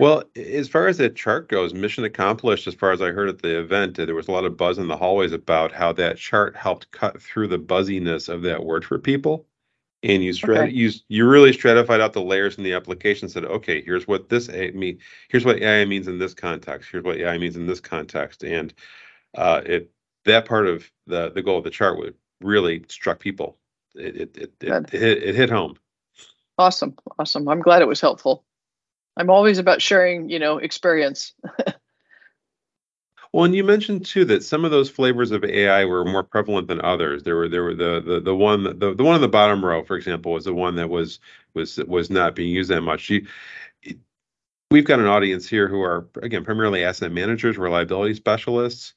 Well 0.00 0.24
as 0.34 0.68
far 0.68 0.88
as 0.88 0.98
that 0.98 1.14
chart 1.14 1.48
goes 1.48 1.74
mission 1.74 2.02
accomplished 2.02 2.66
as 2.66 2.74
far 2.74 2.90
as 2.90 3.00
i 3.00 3.12
heard 3.12 3.28
at 3.28 3.42
the 3.42 3.60
event 3.60 3.94
there 3.94 4.16
was 4.16 4.26
a 4.26 4.32
lot 4.32 4.46
of 4.46 4.56
buzz 4.56 4.78
in 4.78 4.88
the 4.88 4.96
hallways 4.96 5.30
about 5.30 5.70
how 5.70 5.92
that 5.92 6.16
chart 6.16 6.56
helped 6.56 6.90
cut 6.90 7.22
through 7.22 7.46
the 7.46 7.58
buzziness 7.58 8.28
of 8.28 8.42
that 8.42 8.64
word 8.64 8.84
for 8.84 8.98
people 8.98 9.46
and 10.02 10.22
you 10.24 10.32
strat- 10.32 10.64
okay. 10.64 10.72
you 10.72 10.90
you 11.08 11.28
really 11.28 11.52
stratified 11.52 12.00
out 12.00 12.12
the 12.12 12.22
layers 12.22 12.58
in 12.58 12.64
the 12.64 12.72
application 12.72 13.28
said 13.28 13.44
okay 13.44 13.82
here's 13.82 14.06
what 14.08 14.28
this 14.28 14.48
a 14.48 14.70
mean 14.72 14.98
here's 15.28 15.44
what 15.44 15.60
ai 15.62 15.84
means 15.84 16.08
in 16.08 16.18
this 16.18 16.34
context 16.34 16.88
here's 16.90 17.04
what 17.04 17.18
ai 17.18 17.38
means 17.38 17.56
in 17.56 17.66
this 17.66 17.80
context 17.80 18.42
and 18.42 18.74
uh, 19.36 19.62
it 19.64 19.90
that 20.24 20.46
part 20.46 20.66
of 20.66 20.90
the 21.06 21.30
the 21.30 21.42
goal 21.42 21.58
of 21.58 21.64
the 21.64 21.70
chart 21.70 21.98
would 21.98 22.14
really 22.40 22.84
struck 22.88 23.18
people. 23.18 23.58
It 23.94 24.16
it 24.16 24.36
it, 24.36 24.52
it, 24.60 24.72
it, 24.72 24.90
hit, 24.90 25.22
it 25.22 25.34
hit 25.34 25.50
home. 25.50 25.76
Awesome 26.58 26.96
awesome. 27.18 27.48
I'm 27.48 27.60
glad 27.60 27.82
it 27.82 27.88
was 27.88 28.00
helpful. 28.00 28.44
I'm 29.16 29.30
always 29.30 29.58
about 29.58 29.82
sharing 29.82 30.28
you 30.28 30.38
know 30.38 30.58
experience 30.58 31.34
Well, 33.32 33.44
and 33.44 33.54
you 33.54 33.64
mentioned 33.64 34.04
too 34.04 34.26
that 34.26 34.44
some 34.44 34.64
of 34.64 34.70
those 34.70 34.90
flavors 34.90 35.30
of 35.30 35.42
AI 35.42 35.86
were 35.86 36.04
more 36.04 36.22
prevalent 36.22 36.68
than 36.68 36.82
others. 36.82 37.22
There 37.22 37.36
were 37.36 37.48
there 37.48 37.62
were 37.62 37.74
the 37.74 38.02
the 38.04 38.20
the 38.20 38.36
one 38.36 38.64
the, 38.64 38.94
the 38.94 39.04
one 39.04 39.14
on 39.14 39.22
the 39.22 39.28
bottom 39.28 39.64
row, 39.64 39.82
for 39.82 39.96
example, 39.96 40.32
was 40.32 40.44
the 40.44 40.52
one 40.54 40.76
that 40.76 40.90
was 40.90 41.18
was 41.54 41.78
was 41.88 42.10
not 42.10 42.34
being 42.34 42.50
used 42.50 42.70
that 42.70 42.82
much. 42.82 43.08
You, 43.08 43.26
we've 44.70 44.84
got 44.84 45.00
an 45.00 45.06
audience 45.06 45.48
here 45.48 45.66
who 45.66 45.80
are 45.80 46.08
again 46.22 46.44
primarily 46.44 46.84
asset 46.84 47.10
managers, 47.12 47.56
reliability 47.56 48.14
specialists. 48.14 48.92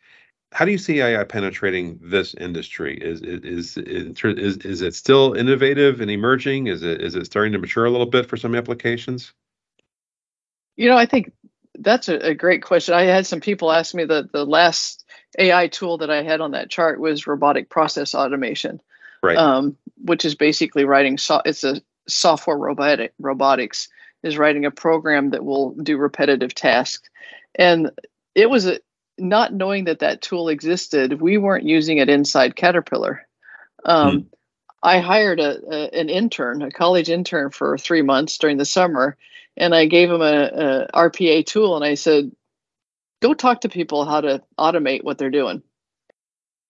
How 0.52 0.66
do 0.66 0.72
you 0.72 0.78
see 0.78 1.02
AI 1.02 1.24
penetrating 1.24 1.98
this 2.02 2.34
industry? 2.34 2.98
Is 2.98 3.22
is 3.22 3.78
is 3.78 4.18
is, 4.24 4.58
is 4.58 4.82
it 4.82 4.96
still 4.96 5.34
innovative 5.34 6.02
and 6.02 6.12
emerging? 6.12 6.68
Is 6.68 6.84
it 6.84 7.02
is 7.02 7.16
it 7.16 7.26
starting 7.26 7.54
to 7.54 7.60
mature 7.60 7.86
a 7.86 7.90
little 7.90 8.06
bit 8.06 8.26
for 8.26 8.36
some 8.36 8.54
applications? 8.54 9.34
You 10.76 10.90
know, 10.90 10.98
I 10.98 11.06
think 11.06 11.32
that's 11.80 12.10
a, 12.10 12.30
a, 12.30 12.34
great 12.34 12.64
question. 12.64 12.94
I 12.94 13.04
had 13.04 13.26
some 13.26 13.42
people 13.42 13.72
ask 13.72 13.94
me 13.94 14.06
that 14.06 14.32
the 14.32 14.46
last 14.46 15.06
AI 15.38 15.68
tool 15.68 16.00
that 16.00 16.10
I 16.10 16.24
had 16.24 16.42
on 16.42 16.52
that 16.52 16.70
chart 16.70 17.00
was 17.00 17.28
robotic 17.28 17.70
process 17.70 18.16
automation, 18.16 18.82
right? 19.22 19.38
Um, 19.38 19.78
which 19.98 20.26
is 20.26 20.36
basically 20.36 20.86
writing. 20.86 21.18
So, 21.18 21.42
it's 21.46 21.64
a 21.64 21.82
software 22.08 22.58
robotic 22.58 23.14
robotics 23.20 23.90
is 24.24 24.38
writing 24.38 24.66
a 24.66 24.72
program 24.72 25.32
that 25.32 25.44
will 25.44 25.72
do 25.72 25.98
repetitive 25.98 26.54
tasks, 26.56 27.10
and 27.56 27.92
it 28.34 28.50
was 28.50 28.68
a, 28.68 28.80
not 29.18 29.54
knowing 29.54 29.86
that 29.86 30.00
that 30.00 30.22
tool 30.22 30.50
existed. 30.50 31.22
We 31.22 31.38
weren't 31.38 31.66
using 31.66 31.98
it 31.98 32.10
inside 32.10 32.56
Caterpillar. 32.56 33.28
Um, 33.84 34.12
hmm. 34.12 34.28
I 34.86 35.00
hired 35.00 35.40
a, 35.40 35.60
a, 35.70 36.00
an 36.00 36.10
intern, 36.10 36.62
a 36.62 36.72
college 36.72 37.10
intern, 37.10 37.50
for 37.50 37.78
three 37.78 38.04
months 38.04 38.38
during 38.38 38.58
the 38.58 38.66
summer 38.66 39.18
and 39.58 39.74
I 39.74 39.86
gave 39.86 40.10
him 40.10 40.22
a, 40.22 40.88
a 40.94 41.10
RPA 41.10 41.46
tool, 41.46 41.76
and 41.76 41.86
I 41.86 41.96
said, 41.96 42.32
"Go 43.22 43.34
talk 43.34 43.62
to 43.62 43.70
people 43.70 44.06
how 44.06 44.22
to 44.22 44.44
automate 44.60 45.04
what 45.04 45.18
they're 45.18 45.30
doing." 45.30 45.64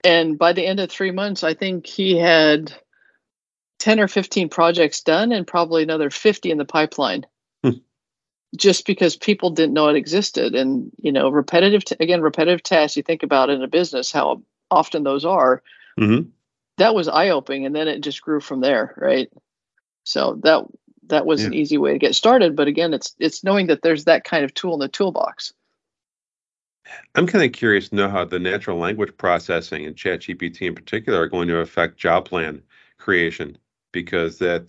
And 0.04 0.38
by 0.38 0.54
the 0.54 0.65
end 0.65 0.80
of 0.80 0.91
three 0.91 1.12
months, 1.12 1.43
I 1.43 1.54
think 1.56 1.88
he 1.88 2.17
had 2.17 2.73
ten 3.80 3.99
or 3.99 4.08
fifteen 4.08 4.49
projects 4.49 5.01
done, 5.01 5.32
and 5.32 5.47
probably 5.47 5.84
another 5.84 6.10
fifty 6.10 6.51
in 6.51 6.58
the 6.58 6.65
pipeline. 6.65 7.25
Hmm. 7.63 7.80
Just 8.56 8.86
because 8.86 9.15
people 9.15 9.49
didn't 9.49 9.73
know 9.73 9.89
it 9.89 9.95
existed, 9.95 10.54
and 10.54 10.91
you 11.01 11.12
know, 11.12 11.30
repetitive 11.30 11.86
t- 11.86 11.97
again, 11.99 12.21
repetitive 12.21 12.63
tasks. 12.63 12.97
You 12.97 13.04
think 13.04 13.23
about 13.23 13.49
in 13.49 13.63
a 13.63 13.67
business 13.67 14.12
how 14.12 14.43
often 14.69 15.04
those 15.04 15.25
are. 15.25 15.63
Mm-hmm. 15.99 16.30
That 16.77 16.93
was 16.93 17.07
eye 17.07 17.29
opening, 17.29 17.65
and 17.65 17.75
then 17.75 17.88
it 17.88 18.01
just 18.01 18.21
grew 18.21 18.41
from 18.41 18.59
there, 18.59 18.93
right? 18.97 19.31
So 20.03 20.39
that 20.43 20.65
that 21.07 21.25
was 21.25 21.41
yeah. 21.41 21.47
an 21.47 21.53
easy 21.53 21.77
way 21.77 21.93
to 21.93 21.99
get 21.99 22.15
started. 22.15 22.55
But 22.55 22.67
again, 22.67 22.93
it's 22.93 23.15
it's 23.19 23.43
knowing 23.43 23.67
that 23.67 23.81
there's 23.81 24.05
that 24.05 24.23
kind 24.23 24.43
of 24.43 24.53
tool 24.53 24.73
in 24.73 24.79
the 24.79 24.88
toolbox. 24.88 25.53
I'm 27.15 27.27
kind 27.27 27.45
of 27.45 27.51
curious 27.51 27.89
to 27.89 27.95
know 27.95 28.09
how 28.09 28.25
the 28.25 28.39
natural 28.39 28.77
language 28.77 29.15
processing 29.17 29.85
and 29.85 29.95
ChatGPT 29.95 30.63
in 30.63 30.75
particular 30.75 31.21
are 31.21 31.27
going 31.27 31.47
to 31.47 31.57
affect 31.57 31.97
job 31.97 32.25
plan 32.25 32.61
creation, 32.97 33.57
because 33.91 34.38
that 34.39 34.65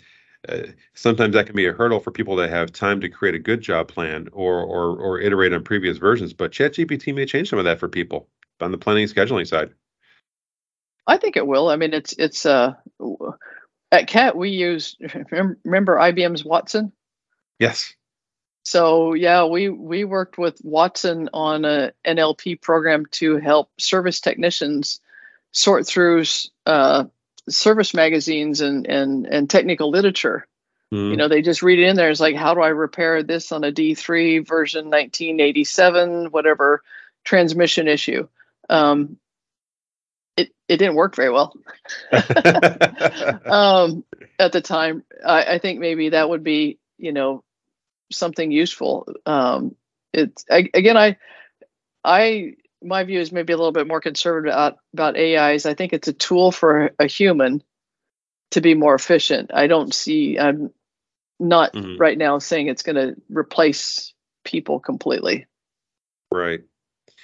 uh, 0.48 0.62
sometimes 0.94 1.34
that 1.34 1.46
can 1.46 1.56
be 1.56 1.66
a 1.66 1.72
hurdle 1.72 2.00
for 2.00 2.10
people 2.12 2.36
that 2.36 2.50
have 2.50 2.72
time 2.72 3.00
to 3.00 3.08
create 3.08 3.34
a 3.34 3.38
good 3.40 3.60
job 3.60 3.88
plan 3.88 4.28
or 4.32 4.60
or 4.62 4.96
or 4.96 5.20
iterate 5.20 5.52
on 5.52 5.64
previous 5.64 5.98
versions. 5.98 6.32
But 6.32 6.52
ChatGPT 6.52 7.14
may 7.14 7.26
change 7.26 7.50
some 7.50 7.58
of 7.58 7.64
that 7.64 7.80
for 7.80 7.88
people 7.88 8.28
on 8.60 8.70
the 8.70 8.78
planning 8.78 9.02
and 9.02 9.12
scheduling 9.12 9.46
side. 9.46 9.70
I 11.06 11.16
think 11.18 11.36
it 11.36 11.46
will. 11.46 11.68
I 11.68 11.76
mean, 11.76 11.94
it's 11.94 12.14
it's 12.18 12.46
uh 12.46 12.74
at 13.92 14.08
CAT 14.08 14.36
we 14.36 14.50
use 14.50 14.96
remember 15.30 15.96
IBM's 15.96 16.44
Watson. 16.44 16.92
Yes. 17.58 17.94
So 18.64 19.14
yeah, 19.14 19.44
we 19.44 19.68
we 19.68 20.04
worked 20.04 20.38
with 20.38 20.60
Watson 20.64 21.30
on 21.32 21.64
a 21.64 21.92
NLP 22.04 22.60
program 22.60 23.06
to 23.12 23.36
help 23.36 23.70
service 23.78 24.20
technicians 24.20 25.00
sort 25.52 25.86
through 25.86 26.24
uh, 26.66 27.04
service 27.48 27.94
magazines 27.94 28.60
and 28.60 28.86
and 28.86 29.26
and 29.26 29.48
technical 29.48 29.90
literature. 29.90 30.48
Mm. 30.92 31.10
You 31.10 31.16
know, 31.16 31.28
they 31.28 31.42
just 31.42 31.62
read 31.62 31.78
it 31.78 31.88
in 31.88 31.96
there. 31.96 32.10
It's 32.10 32.20
like, 32.20 32.36
how 32.36 32.54
do 32.54 32.60
I 32.60 32.68
repair 32.68 33.22
this 33.22 33.52
on 33.52 33.64
a 33.64 33.72
D3 33.72 34.46
version 34.46 34.86
1987, 34.86 36.26
whatever 36.26 36.82
transmission 37.24 37.88
issue? 37.88 38.28
Um, 38.68 39.16
it, 40.36 40.52
it 40.68 40.76
didn't 40.76 40.94
work 40.94 41.16
very 41.16 41.30
well 41.30 41.54
um, 42.12 44.04
at 44.38 44.52
the 44.52 44.60
time. 44.62 45.02
I, 45.24 45.54
I, 45.54 45.58
think 45.58 45.80
maybe 45.80 46.10
that 46.10 46.28
would 46.28 46.44
be, 46.44 46.78
you 46.98 47.12
know, 47.12 47.42
something 48.12 48.50
useful. 48.50 49.08
Um, 49.24 49.76
it's 50.12 50.44
I, 50.50 50.68
again, 50.74 50.96
I, 50.96 51.16
I, 52.04 52.54
my 52.82 53.04
view 53.04 53.20
is 53.20 53.32
maybe 53.32 53.52
a 53.52 53.56
little 53.56 53.72
bit 53.72 53.88
more 53.88 54.00
conservative 54.00 54.52
about, 54.52 54.78
about 54.92 55.18
AIs. 55.18 55.66
I 55.66 55.74
think 55.74 55.92
it's 55.92 56.08
a 56.08 56.12
tool 56.12 56.52
for 56.52 56.90
a 56.98 57.06
human 57.06 57.62
to 58.50 58.60
be 58.60 58.74
more 58.74 58.94
efficient. 58.94 59.50
I 59.52 59.66
don't 59.66 59.92
see, 59.92 60.38
I'm 60.38 60.70
not 61.40 61.72
mm-hmm. 61.72 61.96
right 61.98 62.16
now 62.16 62.38
saying 62.38 62.68
it's 62.68 62.82
going 62.82 62.96
to 62.96 63.20
replace 63.28 64.12
people 64.44 64.80
completely. 64.80 65.46
Right. 66.30 66.60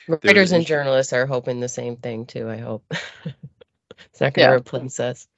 Writers 0.09 0.53
and 0.53 0.67
journalists 0.67 1.13
are 1.13 1.27
hoping 1.27 1.61
the 1.61 1.69
same 1.69 1.97
thing 1.97 2.27
too. 2.27 2.49
I 2.49 2.57
hope 2.59 2.85
it's 3.25 4.21
not 4.21 4.35
going 4.35 4.49
to 4.49 4.53
yeah. 4.53 4.53
replace 4.53 4.99
us. 5.01 5.29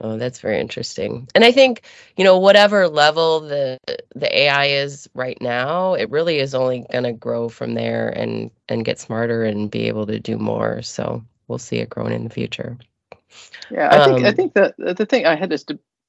Oh, 0.00 0.18
that's 0.18 0.40
very 0.40 0.60
interesting. 0.60 1.26
And 1.34 1.42
I 1.42 1.52
think, 1.52 1.82
you 2.18 2.24
know, 2.24 2.38
whatever 2.38 2.86
level 2.88 3.40
the 3.40 3.78
the 4.14 4.40
AI 4.40 4.66
is 4.66 5.08
right 5.14 5.40
now, 5.40 5.94
it 5.94 6.10
really 6.10 6.38
is 6.38 6.54
only 6.54 6.84
going 6.90 7.04
to 7.04 7.12
grow 7.12 7.48
from 7.48 7.74
there 7.74 8.08
and 8.08 8.50
and 8.68 8.84
get 8.84 8.98
smarter 8.98 9.44
and 9.44 9.70
be 9.70 9.88
able 9.88 10.06
to 10.06 10.20
do 10.20 10.36
more. 10.36 10.82
So 10.82 11.24
we'll 11.48 11.58
see 11.58 11.78
it 11.78 11.88
growing 11.88 12.12
in 12.12 12.24
the 12.24 12.30
future. 12.30 12.76
Yeah, 13.70 13.88
I 13.90 14.04
think 14.04 14.24
I 14.24 14.28
um, 14.28 14.34
think 14.34 14.54
that 14.54 14.74
the 14.76 15.06
thing 15.06 15.24
I 15.24 15.34
had 15.34 15.48
this 15.48 15.64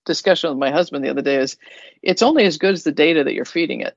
discussion 0.05 0.49
with 0.49 0.59
my 0.59 0.71
husband 0.71 1.05
the 1.05 1.09
other 1.09 1.21
day 1.21 1.37
is, 1.37 1.57
it's 2.01 2.21
only 2.21 2.43
as 2.43 2.57
good 2.57 2.73
as 2.73 2.83
the 2.83 2.91
data 2.91 3.23
that 3.23 3.33
you're 3.33 3.45
feeding 3.45 3.81
it 3.81 3.95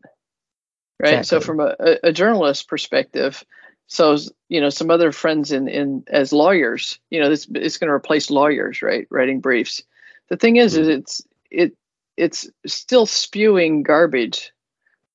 right 1.00 1.18
exactly. 1.18 1.24
so 1.24 1.40
from 1.40 1.60
a, 1.60 1.74
a 2.02 2.12
journalist 2.12 2.68
perspective 2.68 3.44
so 3.86 4.16
you 4.48 4.60
know 4.60 4.70
some 4.70 4.90
other 4.90 5.12
friends 5.12 5.52
in 5.52 5.68
in 5.68 6.04
as 6.08 6.32
lawyers 6.32 6.98
you 7.10 7.20
know 7.20 7.28
this 7.28 7.46
it's 7.54 7.78
going 7.78 7.88
to 7.88 7.94
replace 7.94 8.30
lawyers 8.30 8.82
right 8.82 9.06
writing 9.10 9.40
briefs 9.40 9.82
the 10.28 10.36
thing 10.36 10.56
is 10.56 10.74
mm-hmm. 10.74 10.82
is 10.82 10.88
it's 10.88 11.22
it 11.50 11.76
it's 12.16 12.48
still 12.66 13.06
spewing 13.06 13.82
garbage 13.82 14.52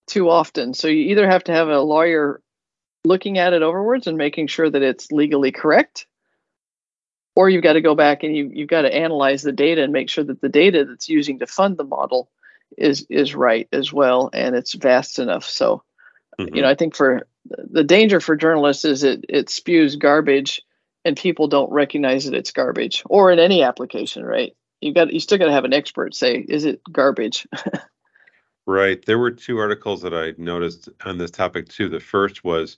too 0.08 0.30
often 0.30 0.74
so 0.74 0.88
you 0.88 1.12
either 1.12 1.28
have 1.28 1.44
to 1.44 1.54
have 1.54 1.70
a 1.70 1.80
lawyer 1.80 2.42
looking 3.06 3.38
at 3.38 3.54
it 3.54 3.62
overwards 3.62 4.08
and 4.08 4.18
making 4.18 4.48
sure 4.48 4.70
that 4.70 4.82
it's 4.82 5.12
legally 5.12 5.52
correct 5.52 6.06
or 7.36 7.50
you've 7.50 7.64
got 7.64 7.74
to 7.74 7.82
go 7.82 7.96
back 7.96 8.24
and 8.24 8.36
you, 8.36 8.50
you've 8.54 8.70
got 8.70 8.84
to 8.84 8.94
analyze 8.94 9.44
the 9.44 9.52
data 9.52 9.84
and 9.84 9.94
make 9.94 10.10
sure 10.10 10.24
that 10.24 10.42
the 10.42 10.50
data 10.50 10.86
that's 10.86 11.10
using 11.10 11.40
to 11.40 11.48
fund 11.48 11.78
the 11.78 11.84
model 11.84 12.30
is 12.78 13.06
is 13.10 13.36
right 13.36 13.68
as 13.72 13.92
well 13.92 14.30
and 14.34 14.56
it's 14.56 14.74
vast 14.74 15.20
enough 15.20 15.46
so 15.46 15.84
mm-hmm. 16.40 16.56
you 16.56 16.62
know 16.62 16.70
i 16.70 16.76
think 16.76 16.96
for 16.96 17.28
the 17.46 17.84
danger 17.84 18.20
for 18.20 18.36
journalists 18.36 18.86
is 18.86 19.04
it 19.04 19.26
it 19.30 19.50
spews 19.50 19.96
garbage 19.96 20.62
and 21.06 21.16
people 21.16 21.48
don't 21.48 21.72
recognize 21.72 22.26
that 22.26 22.34
it's 22.34 22.52
garbage 22.52 23.04
or 23.06 23.32
in 23.32 23.40
any 23.40 23.64
application, 23.64 24.26
right? 24.26 24.54
You 24.82 24.94
got 24.94 25.14
you 25.14 25.20
still 25.20 25.38
got 25.38 25.46
to 25.46 25.52
have 25.52 25.64
an 25.64 25.74
expert 25.74 26.16
say, 26.16 26.38
is 26.38 26.66
it 26.66 26.82
garbage? 26.92 27.48
right. 28.66 29.04
There 29.06 29.20
were 29.20 29.32
two 29.32 29.60
articles 29.60 30.02
that 30.02 30.14
I 30.14 30.34
noticed 30.38 30.90
on 31.06 31.18
this 31.18 31.32
topic 31.32 31.70
too. 31.70 31.88
The 31.88 32.00
first 32.00 32.44
was 32.44 32.78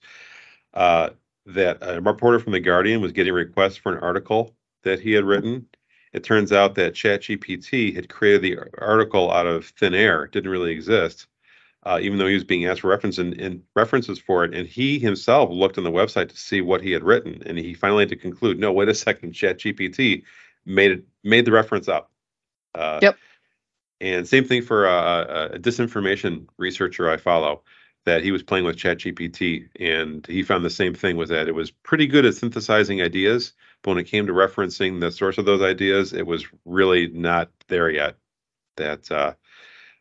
uh, 0.73 1.11
that 1.47 1.77
a 1.81 2.01
reporter 2.01 2.39
from 2.39 2.51
the 2.51 2.59
Guardian 2.59 3.01
was 3.01 3.13
getting 3.13 3.33
requests 3.33 3.77
for 3.77 3.93
an 3.93 4.03
article 4.03 4.53
that 4.83 4.99
he 4.99 5.13
had 5.13 5.23
written. 5.23 5.67
It 6.13 6.23
turns 6.23 6.51
out 6.51 6.75
that 6.75 6.93
ChatGPT 6.93 7.95
had 7.95 8.09
created 8.09 8.41
the 8.41 8.57
article 8.79 9.31
out 9.31 9.47
of 9.47 9.65
thin 9.65 9.93
air; 9.93 10.23
it 10.23 10.31
didn't 10.31 10.51
really 10.51 10.71
exist 10.71 11.27
uh, 11.87 11.99
even 12.01 12.17
though 12.17 12.27
he 12.27 12.33
was 12.33 12.43
being 12.43 12.65
asked 12.65 12.81
for 12.81 12.89
reference 12.89 13.17
and, 13.17 13.39
and, 13.39 13.63
references 13.73 14.19
for 14.19 14.43
it. 14.43 14.53
And 14.53 14.67
he 14.67 14.99
himself 14.99 15.49
looked 15.49 15.77
on 15.77 15.85
the 15.85 15.91
website 15.91 16.27
to 16.27 16.37
see 16.37 16.59
what 16.59 16.81
he 16.81 16.91
had 16.91 17.01
written, 17.01 17.41
and 17.45 17.57
he 17.57 17.73
finally 17.73 18.01
had 18.01 18.09
to 18.09 18.17
conclude, 18.17 18.59
no, 18.59 18.73
wait 18.73 18.89
a 18.89 18.93
second, 18.93 19.33
ChatGPT 19.33 20.23
made 20.65 20.91
it 20.91 21.05
made 21.23 21.45
the 21.45 21.53
reference 21.53 21.87
up. 21.87 22.11
Uh, 22.75 22.99
yep. 23.01 23.17
And 24.01 24.27
same 24.27 24.43
thing 24.43 24.63
for 24.63 24.85
a, 24.85 25.51
a, 25.53 25.59
disinformation 25.59 26.47
researcher 26.57 27.09
I 27.09 27.15
follow, 27.15 27.63
that 28.07 28.23
he 28.23 28.31
was 28.31 28.41
playing 28.41 28.63
with 28.63 28.77
ChatGPT, 28.77 29.67
and 29.81 30.25
he 30.27 30.41
found 30.41 30.63
the 30.63 30.69
same 30.69 30.93
thing 30.93 31.17
with 31.17 31.27
that. 31.27 31.49
It 31.49 31.55
was 31.55 31.71
pretty 31.71 32.07
good 32.07 32.25
at 32.25 32.35
synthesizing 32.35 33.01
ideas, 33.01 33.51
but 33.81 33.91
when 33.91 33.97
it 33.97 34.05
came 34.05 34.25
to 34.27 34.33
referencing 34.33 35.01
the 35.01 35.11
source 35.11 35.37
of 35.37 35.43
those 35.43 35.61
ideas, 35.61 36.13
it 36.13 36.25
was 36.25 36.45
really 36.63 37.07
not 37.07 37.49
there 37.67 37.89
yet. 37.89 38.15
That 38.77 39.11
uh, 39.11 39.33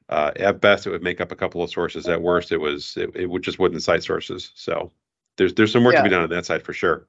uh, 0.09 0.31
at 0.37 0.61
best, 0.61 0.87
it 0.87 0.91
would 0.91 1.03
make 1.03 1.21
up 1.21 1.33
a 1.33 1.37
couple 1.37 1.65
of 1.65 1.71
sources. 1.71 2.07
At 2.07 2.23
worst, 2.23 2.53
it 2.53 2.59
was 2.59 2.97
it, 2.97 3.11
it 3.17 3.27
would 3.27 3.43
just 3.43 3.59
wouldn't 3.59 3.83
cite 3.83 4.05
sources. 4.05 4.53
So 4.55 4.93
there's 5.37 5.55
there's 5.55 5.73
some 5.73 5.83
work 5.83 5.95
yeah. 5.95 6.03
to 6.03 6.05
be 6.05 6.11
done 6.11 6.23
on 6.23 6.31
that 6.31 6.47
side 6.47 6.63
for 6.63 6.73
sure. 6.73 7.09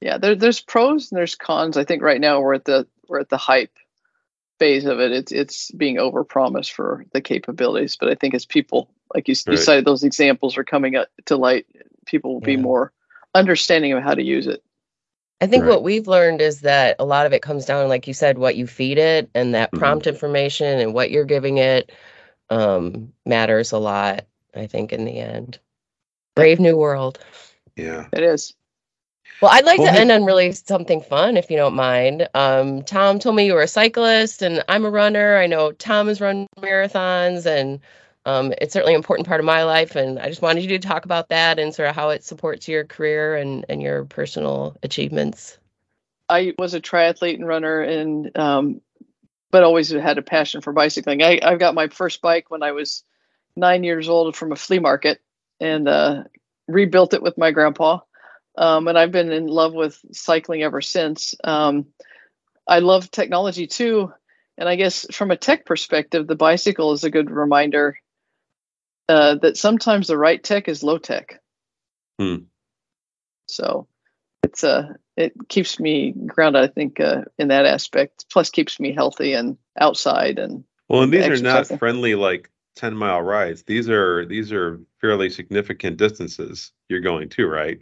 Yeah, 0.00 0.18
there, 0.18 0.36
there's 0.36 0.60
pros 0.60 1.10
and 1.10 1.18
there's 1.18 1.34
cons. 1.34 1.76
I 1.76 1.82
think 1.82 2.00
right 2.00 2.20
now 2.20 2.40
we're 2.40 2.54
at 2.54 2.64
the 2.64 2.86
we're 3.08 3.18
at 3.18 3.28
the 3.28 3.38
hype 3.38 3.76
phase 4.58 4.84
of 4.84 5.00
it. 5.00 5.12
It's 5.12 5.32
it's 5.32 5.70
being 5.72 5.96
overpromised 5.96 6.72
for 6.72 7.04
the 7.12 7.20
capabilities, 7.20 7.96
but 7.96 8.08
I 8.08 8.14
think 8.14 8.34
as 8.34 8.46
people 8.46 8.88
like 9.14 9.28
you, 9.28 9.34
right. 9.46 9.52
you 9.52 9.56
cited 9.56 9.84
those 9.84 10.04
examples 10.04 10.56
are 10.56 10.64
coming 10.64 10.96
up 10.96 11.08
to 11.26 11.36
light, 11.36 11.66
people 12.06 12.34
will 12.34 12.40
be 12.40 12.56
more 12.56 12.92
understanding 13.34 13.92
of 13.92 14.02
how 14.02 14.14
to 14.14 14.22
use 14.22 14.46
it. 14.46 14.62
I 15.40 15.48
think 15.48 15.64
right. 15.64 15.70
what 15.70 15.82
we've 15.82 16.06
learned 16.06 16.40
is 16.40 16.60
that 16.60 16.94
a 17.00 17.04
lot 17.04 17.26
of 17.26 17.32
it 17.32 17.42
comes 17.42 17.64
down, 17.64 17.88
like 17.88 18.06
you 18.06 18.14
said, 18.14 18.38
what 18.38 18.54
you 18.54 18.66
feed 18.68 18.96
it 18.96 19.28
and 19.34 19.54
that 19.54 19.70
mm-hmm. 19.70 19.80
prompt 19.80 20.06
information 20.06 20.78
and 20.78 20.94
what 20.94 21.10
you're 21.10 21.24
giving 21.24 21.58
it 21.58 21.90
um, 22.48 23.12
matters 23.26 23.72
a 23.72 23.78
lot, 23.78 24.26
I 24.54 24.68
think, 24.68 24.92
in 24.92 25.04
the 25.04 25.18
end. 25.18 25.58
Brave 26.36 26.60
new 26.60 26.76
world. 26.76 27.18
Yeah. 27.76 28.06
It 28.12 28.22
is. 28.22 28.54
Well, 29.40 29.50
I'd 29.52 29.64
like 29.64 29.78
well, 29.78 29.92
to 29.92 29.98
end 29.98 30.12
on 30.12 30.24
really 30.24 30.52
something 30.52 31.00
fun, 31.00 31.36
if 31.36 31.50
you 31.50 31.56
don't 31.56 31.74
mind. 31.74 32.28
Um, 32.34 32.82
Tom 32.82 33.18
told 33.18 33.34
me 33.34 33.46
you 33.46 33.54
were 33.54 33.62
a 33.62 33.68
cyclist, 33.68 34.42
and 34.42 34.62
I'm 34.68 34.84
a 34.84 34.90
runner. 34.90 35.36
I 35.36 35.46
know 35.46 35.72
Tom 35.72 36.06
has 36.08 36.20
run 36.20 36.46
marathons, 36.58 37.44
and 37.44 37.80
um, 38.24 38.52
it's 38.60 38.72
certainly 38.72 38.94
an 38.94 38.98
important 38.98 39.26
part 39.26 39.40
of 39.40 39.46
my 39.46 39.64
life. 39.64 39.96
And 39.96 40.18
I 40.20 40.28
just 40.28 40.42
wanted 40.42 40.62
you 40.62 40.68
to 40.68 40.78
talk 40.78 41.04
about 41.04 41.28
that 41.30 41.58
and 41.58 41.74
sort 41.74 41.88
of 41.88 41.96
how 41.96 42.10
it 42.10 42.22
supports 42.22 42.68
your 42.68 42.84
career 42.84 43.36
and, 43.36 43.64
and 43.68 43.82
your 43.82 44.04
personal 44.04 44.76
achievements. 44.82 45.58
I 46.28 46.54
was 46.56 46.74
a 46.74 46.80
triathlete 46.80 47.34
and 47.34 47.46
runner, 47.46 47.80
and 47.80 48.36
um, 48.38 48.80
but 49.50 49.64
always 49.64 49.90
had 49.90 50.18
a 50.18 50.22
passion 50.22 50.60
for 50.60 50.72
bicycling. 50.72 51.22
I, 51.22 51.40
I 51.42 51.56
got 51.56 51.74
my 51.74 51.88
first 51.88 52.22
bike 52.22 52.50
when 52.50 52.62
I 52.62 52.72
was 52.72 53.04
nine 53.54 53.84
years 53.84 54.08
old 54.08 54.34
from 54.34 54.52
a 54.52 54.56
flea 54.56 54.78
market 54.78 55.20
and 55.60 55.86
uh, 55.88 56.24
rebuilt 56.66 57.12
it 57.12 57.22
with 57.22 57.36
my 57.36 57.50
grandpa. 57.50 58.00
Um, 58.56 58.88
and 58.88 58.98
I've 58.98 59.12
been 59.12 59.32
in 59.32 59.46
love 59.46 59.72
with 59.72 59.98
cycling 60.12 60.62
ever 60.62 60.80
since. 60.80 61.34
Um, 61.42 61.86
I 62.66 62.80
love 62.80 63.10
technology 63.10 63.66
too. 63.66 64.12
And 64.58 64.68
I 64.68 64.76
guess 64.76 65.06
from 65.12 65.30
a 65.30 65.36
tech 65.36 65.64
perspective, 65.64 66.26
the 66.26 66.36
bicycle 66.36 66.92
is 66.92 67.04
a 67.04 67.10
good 67.10 67.30
reminder 67.30 67.96
uh, 69.08 69.36
that 69.36 69.56
sometimes 69.56 70.06
the 70.06 70.18
right 70.18 70.42
tech 70.42 70.68
is 70.68 70.82
low 70.82 70.98
tech. 70.98 71.40
Hmm. 72.20 72.44
So 73.48 73.88
it's 74.42 74.64
uh 74.64 74.94
it 75.16 75.32
keeps 75.48 75.78
me 75.78 76.12
grounded. 76.12 76.62
I 76.62 76.72
think 76.72 77.00
uh, 77.00 77.22
in 77.38 77.48
that 77.48 77.66
aspect. 77.66 78.26
Plus, 78.30 78.50
keeps 78.50 78.80
me 78.80 78.92
healthy 78.92 79.34
and 79.34 79.58
outside 79.78 80.38
and. 80.38 80.64
Well, 80.88 81.02
and 81.02 81.12
these 81.12 81.26
are 81.26 81.42
not 81.42 81.66
friendly 81.66 82.14
like 82.14 82.50
ten 82.76 82.94
mile 82.94 83.22
rides. 83.22 83.62
These 83.62 83.88
are 83.88 84.26
these 84.26 84.52
are 84.52 84.80
fairly 85.00 85.30
significant 85.30 85.96
distances 85.96 86.72
you're 86.88 87.00
going 87.00 87.28
to, 87.30 87.46
right? 87.46 87.80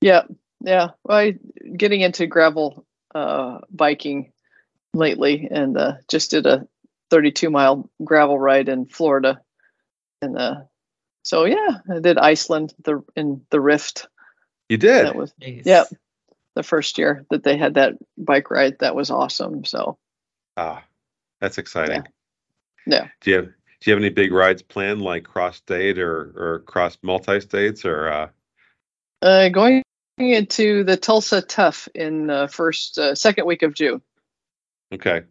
Yeah, 0.00 0.22
yeah. 0.60 0.90
Well, 1.04 1.18
I 1.18 1.38
getting 1.76 2.00
into 2.00 2.26
gravel 2.26 2.84
uh, 3.14 3.60
biking 3.70 4.32
lately, 4.94 5.48
and 5.50 5.76
uh, 5.76 5.94
just 6.08 6.30
did 6.30 6.46
a 6.46 6.66
32 7.10 7.50
mile 7.50 7.88
gravel 8.04 8.38
ride 8.38 8.68
in 8.68 8.86
Florida, 8.86 9.40
and 10.20 10.36
uh, 10.36 10.60
so 11.22 11.44
yeah, 11.44 11.78
I 11.90 12.00
did 12.00 12.18
Iceland 12.18 12.74
the 12.84 13.02
in 13.14 13.42
the 13.50 13.60
Rift 13.60 14.06
you 14.68 14.76
did. 14.76 15.06
That 15.06 15.16
was 15.16 15.32
nice. 15.40 15.62
yeah. 15.64 15.84
The 16.54 16.62
first 16.62 16.98
year 16.98 17.24
that 17.30 17.44
they 17.44 17.56
had 17.56 17.74
that 17.74 17.94
bike 18.16 18.50
ride, 18.50 18.78
that 18.78 18.94
was 18.94 19.10
awesome. 19.10 19.64
So 19.64 19.98
ah, 20.56 20.82
that's 21.40 21.58
exciting. 21.58 22.04
Yeah. 22.86 22.94
yeah. 23.02 23.08
Do 23.20 23.30
you 23.30 23.36
have 23.36 23.46
do 23.46 23.90
you 23.90 23.92
have 23.92 24.02
any 24.02 24.10
big 24.10 24.32
rides 24.32 24.62
planned 24.62 25.02
like 25.02 25.24
cross 25.24 25.58
state 25.58 25.98
or 25.98 26.32
or 26.36 26.62
cross 26.66 26.96
multi 27.02 27.40
states 27.40 27.84
or 27.84 28.08
uh 28.08 28.28
uh 29.22 29.48
going 29.50 29.82
into 30.18 30.84
the 30.84 30.96
Tulsa 30.96 31.42
Tough 31.42 31.88
in 31.94 32.30
uh, 32.30 32.46
first 32.46 32.98
uh, 32.98 33.14
second 33.14 33.46
week 33.46 33.62
of 33.62 33.74
June. 33.74 34.00
Okay. 34.92 35.22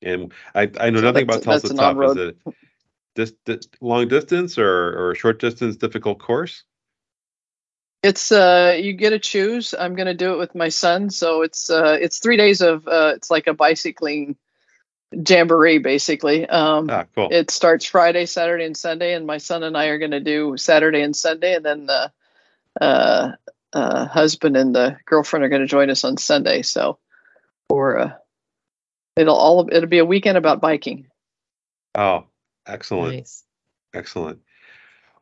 And 0.00 0.32
I 0.54 0.70
I 0.80 0.90
know 0.90 1.00
so 1.00 1.04
nothing 1.04 1.24
about 1.24 1.42
Tulsa 1.42 1.74
Tough. 1.74 1.96
Is 2.02 2.16
it 2.16 2.36
this, 3.14 3.32
this 3.44 3.68
long 3.80 4.08
distance 4.08 4.58
or 4.58 5.10
or 5.10 5.14
short 5.14 5.38
distance 5.38 5.76
difficult 5.76 6.18
course? 6.18 6.64
It's 8.02 8.32
uh 8.32 8.76
you 8.80 8.94
get 8.94 9.10
to 9.10 9.18
choose. 9.18 9.74
I'm 9.78 9.94
gonna 9.94 10.14
do 10.14 10.32
it 10.32 10.38
with 10.38 10.54
my 10.54 10.70
son, 10.70 11.10
so 11.10 11.42
it's 11.42 11.70
uh 11.70 11.96
it's 12.00 12.18
three 12.18 12.36
days 12.36 12.60
of 12.60 12.88
uh 12.88 13.12
it's 13.14 13.30
like 13.30 13.46
a 13.46 13.54
bicycling 13.54 14.36
jamboree 15.12 15.78
basically. 15.78 16.48
Um 16.48 16.88
ah, 16.90 17.04
cool. 17.14 17.28
it 17.30 17.50
starts 17.50 17.84
Friday, 17.84 18.26
Saturday, 18.26 18.64
and 18.64 18.76
Sunday, 18.76 19.14
and 19.14 19.26
my 19.26 19.38
son 19.38 19.62
and 19.62 19.76
I 19.76 19.86
are 19.86 19.98
gonna 19.98 20.20
do 20.20 20.56
Saturday 20.56 21.02
and 21.02 21.14
Sunday, 21.14 21.54
and 21.54 21.64
then 21.64 21.86
the 21.86 22.12
uh 22.80 23.32
uh 23.72 24.06
husband 24.06 24.56
and 24.56 24.74
the 24.74 24.96
girlfriend 25.06 25.44
are 25.44 25.48
gonna 25.48 25.66
join 25.66 25.90
us 25.90 26.04
on 26.04 26.16
Sunday. 26.16 26.62
So 26.62 26.98
or 27.68 27.98
uh 27.98 28.12
it'll 29.16 29.36
all 29.36 29.68
it'll 29.72 29.88
be 29.88 29.98
a 29.98 30.04
weekend 30.04 30.38
about 30.38 30.60
biking. 30.60 31.06
Oh, 31.94 32.24
excellent. 32.66 33.16
Nice. 33.16 33.44
Excellent. 33.94 34.40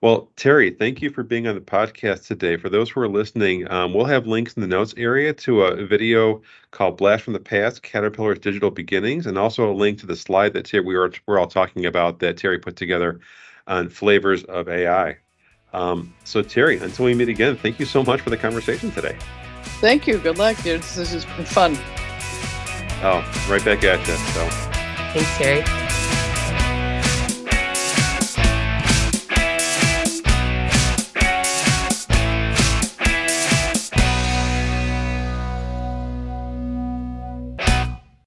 Well, 0.02 0.32
Terri, 0.34 0.78
thank 0.78 1.02
you 1.02 1.10
for 1.10 1.22
being 1.22 1.46
on 1.46 1.54
the 1.54 1.60
podcast 1.60 2.26
today. 2.26 2.56
For 2.56 2.70
those 2.70 2.88
who 2.88 3.02
are 3.02 3.08
listening, 3.08 3.70
um, 3.70 3.92
we'll 3.92 4.06
have 4.06 4.26
links 4.26 4.54
in 4.54 4.62
the 4.62 4.66
notes 4.66 4.94
area 4.96 5.34
to 5.34 5.62
a 5.62 5.84
video 5.84 6.40
called 6.70 6.96
Blast 6.96 7.24
from 7.24 7.34
the 7.34 7.40
Past 7.40 7.82
Caterpillar's 7.82 8.38
Digital 8.38 8.70
Beginnings, 8.70 9.26
and 9.26 9.36
also 9.36 9.70
a 9.70 9.74
link 9.74 9.98
to 9.98 10.06
the 10.06 10.16
slide 10.16 10.54
that 10.54 10.64
Terri, 10.64 10.86
we 10.86 10.96
were, 10.96 11.12
we're 11.26 11.38
all 11.38 11.46
talking 11.46 11.84
about 11.84 12.20
that 12.20 12.36
Terri 12.36 12.62
put 12.62 12.76
together 12.76 13.20
on 13.66 13.90
flavors 13.90 14.42
of 14.44 14.70
AI. 14.70 15.18
Um, 15.72 16.12
so, 16.24 16.42
Terri, 16.42 16.80
until 16.80 17.04
we 17.04 17.14
meet 17.14 17.28
again, 17.28 17.56
thank 17.56 17.78
you 17.78 17.86
so 17.86 18.02
much 18.02 18.20
for 18.20 18.30
the 18.30 18.36
conversation 18.36 18.90
today. 18.90 19.16
Thank 19.80 20.06
you. 20.06 20.18
Good 20.18 20.38
luck, 20.38 20.56
dude. 20.62 20.82
This 20.82 21.12
has 21.12 21.24
been 21.24 21.44
fun. 21.44 21.76
Oh, 23.02 23.24
right 23.48 23.64
back 23.64 23.82
at 23.84 24.06
you. 24.06 24.14
So. 24.14 24.48
Thanks, 25.12 25.30
Terri. 25.38 25.89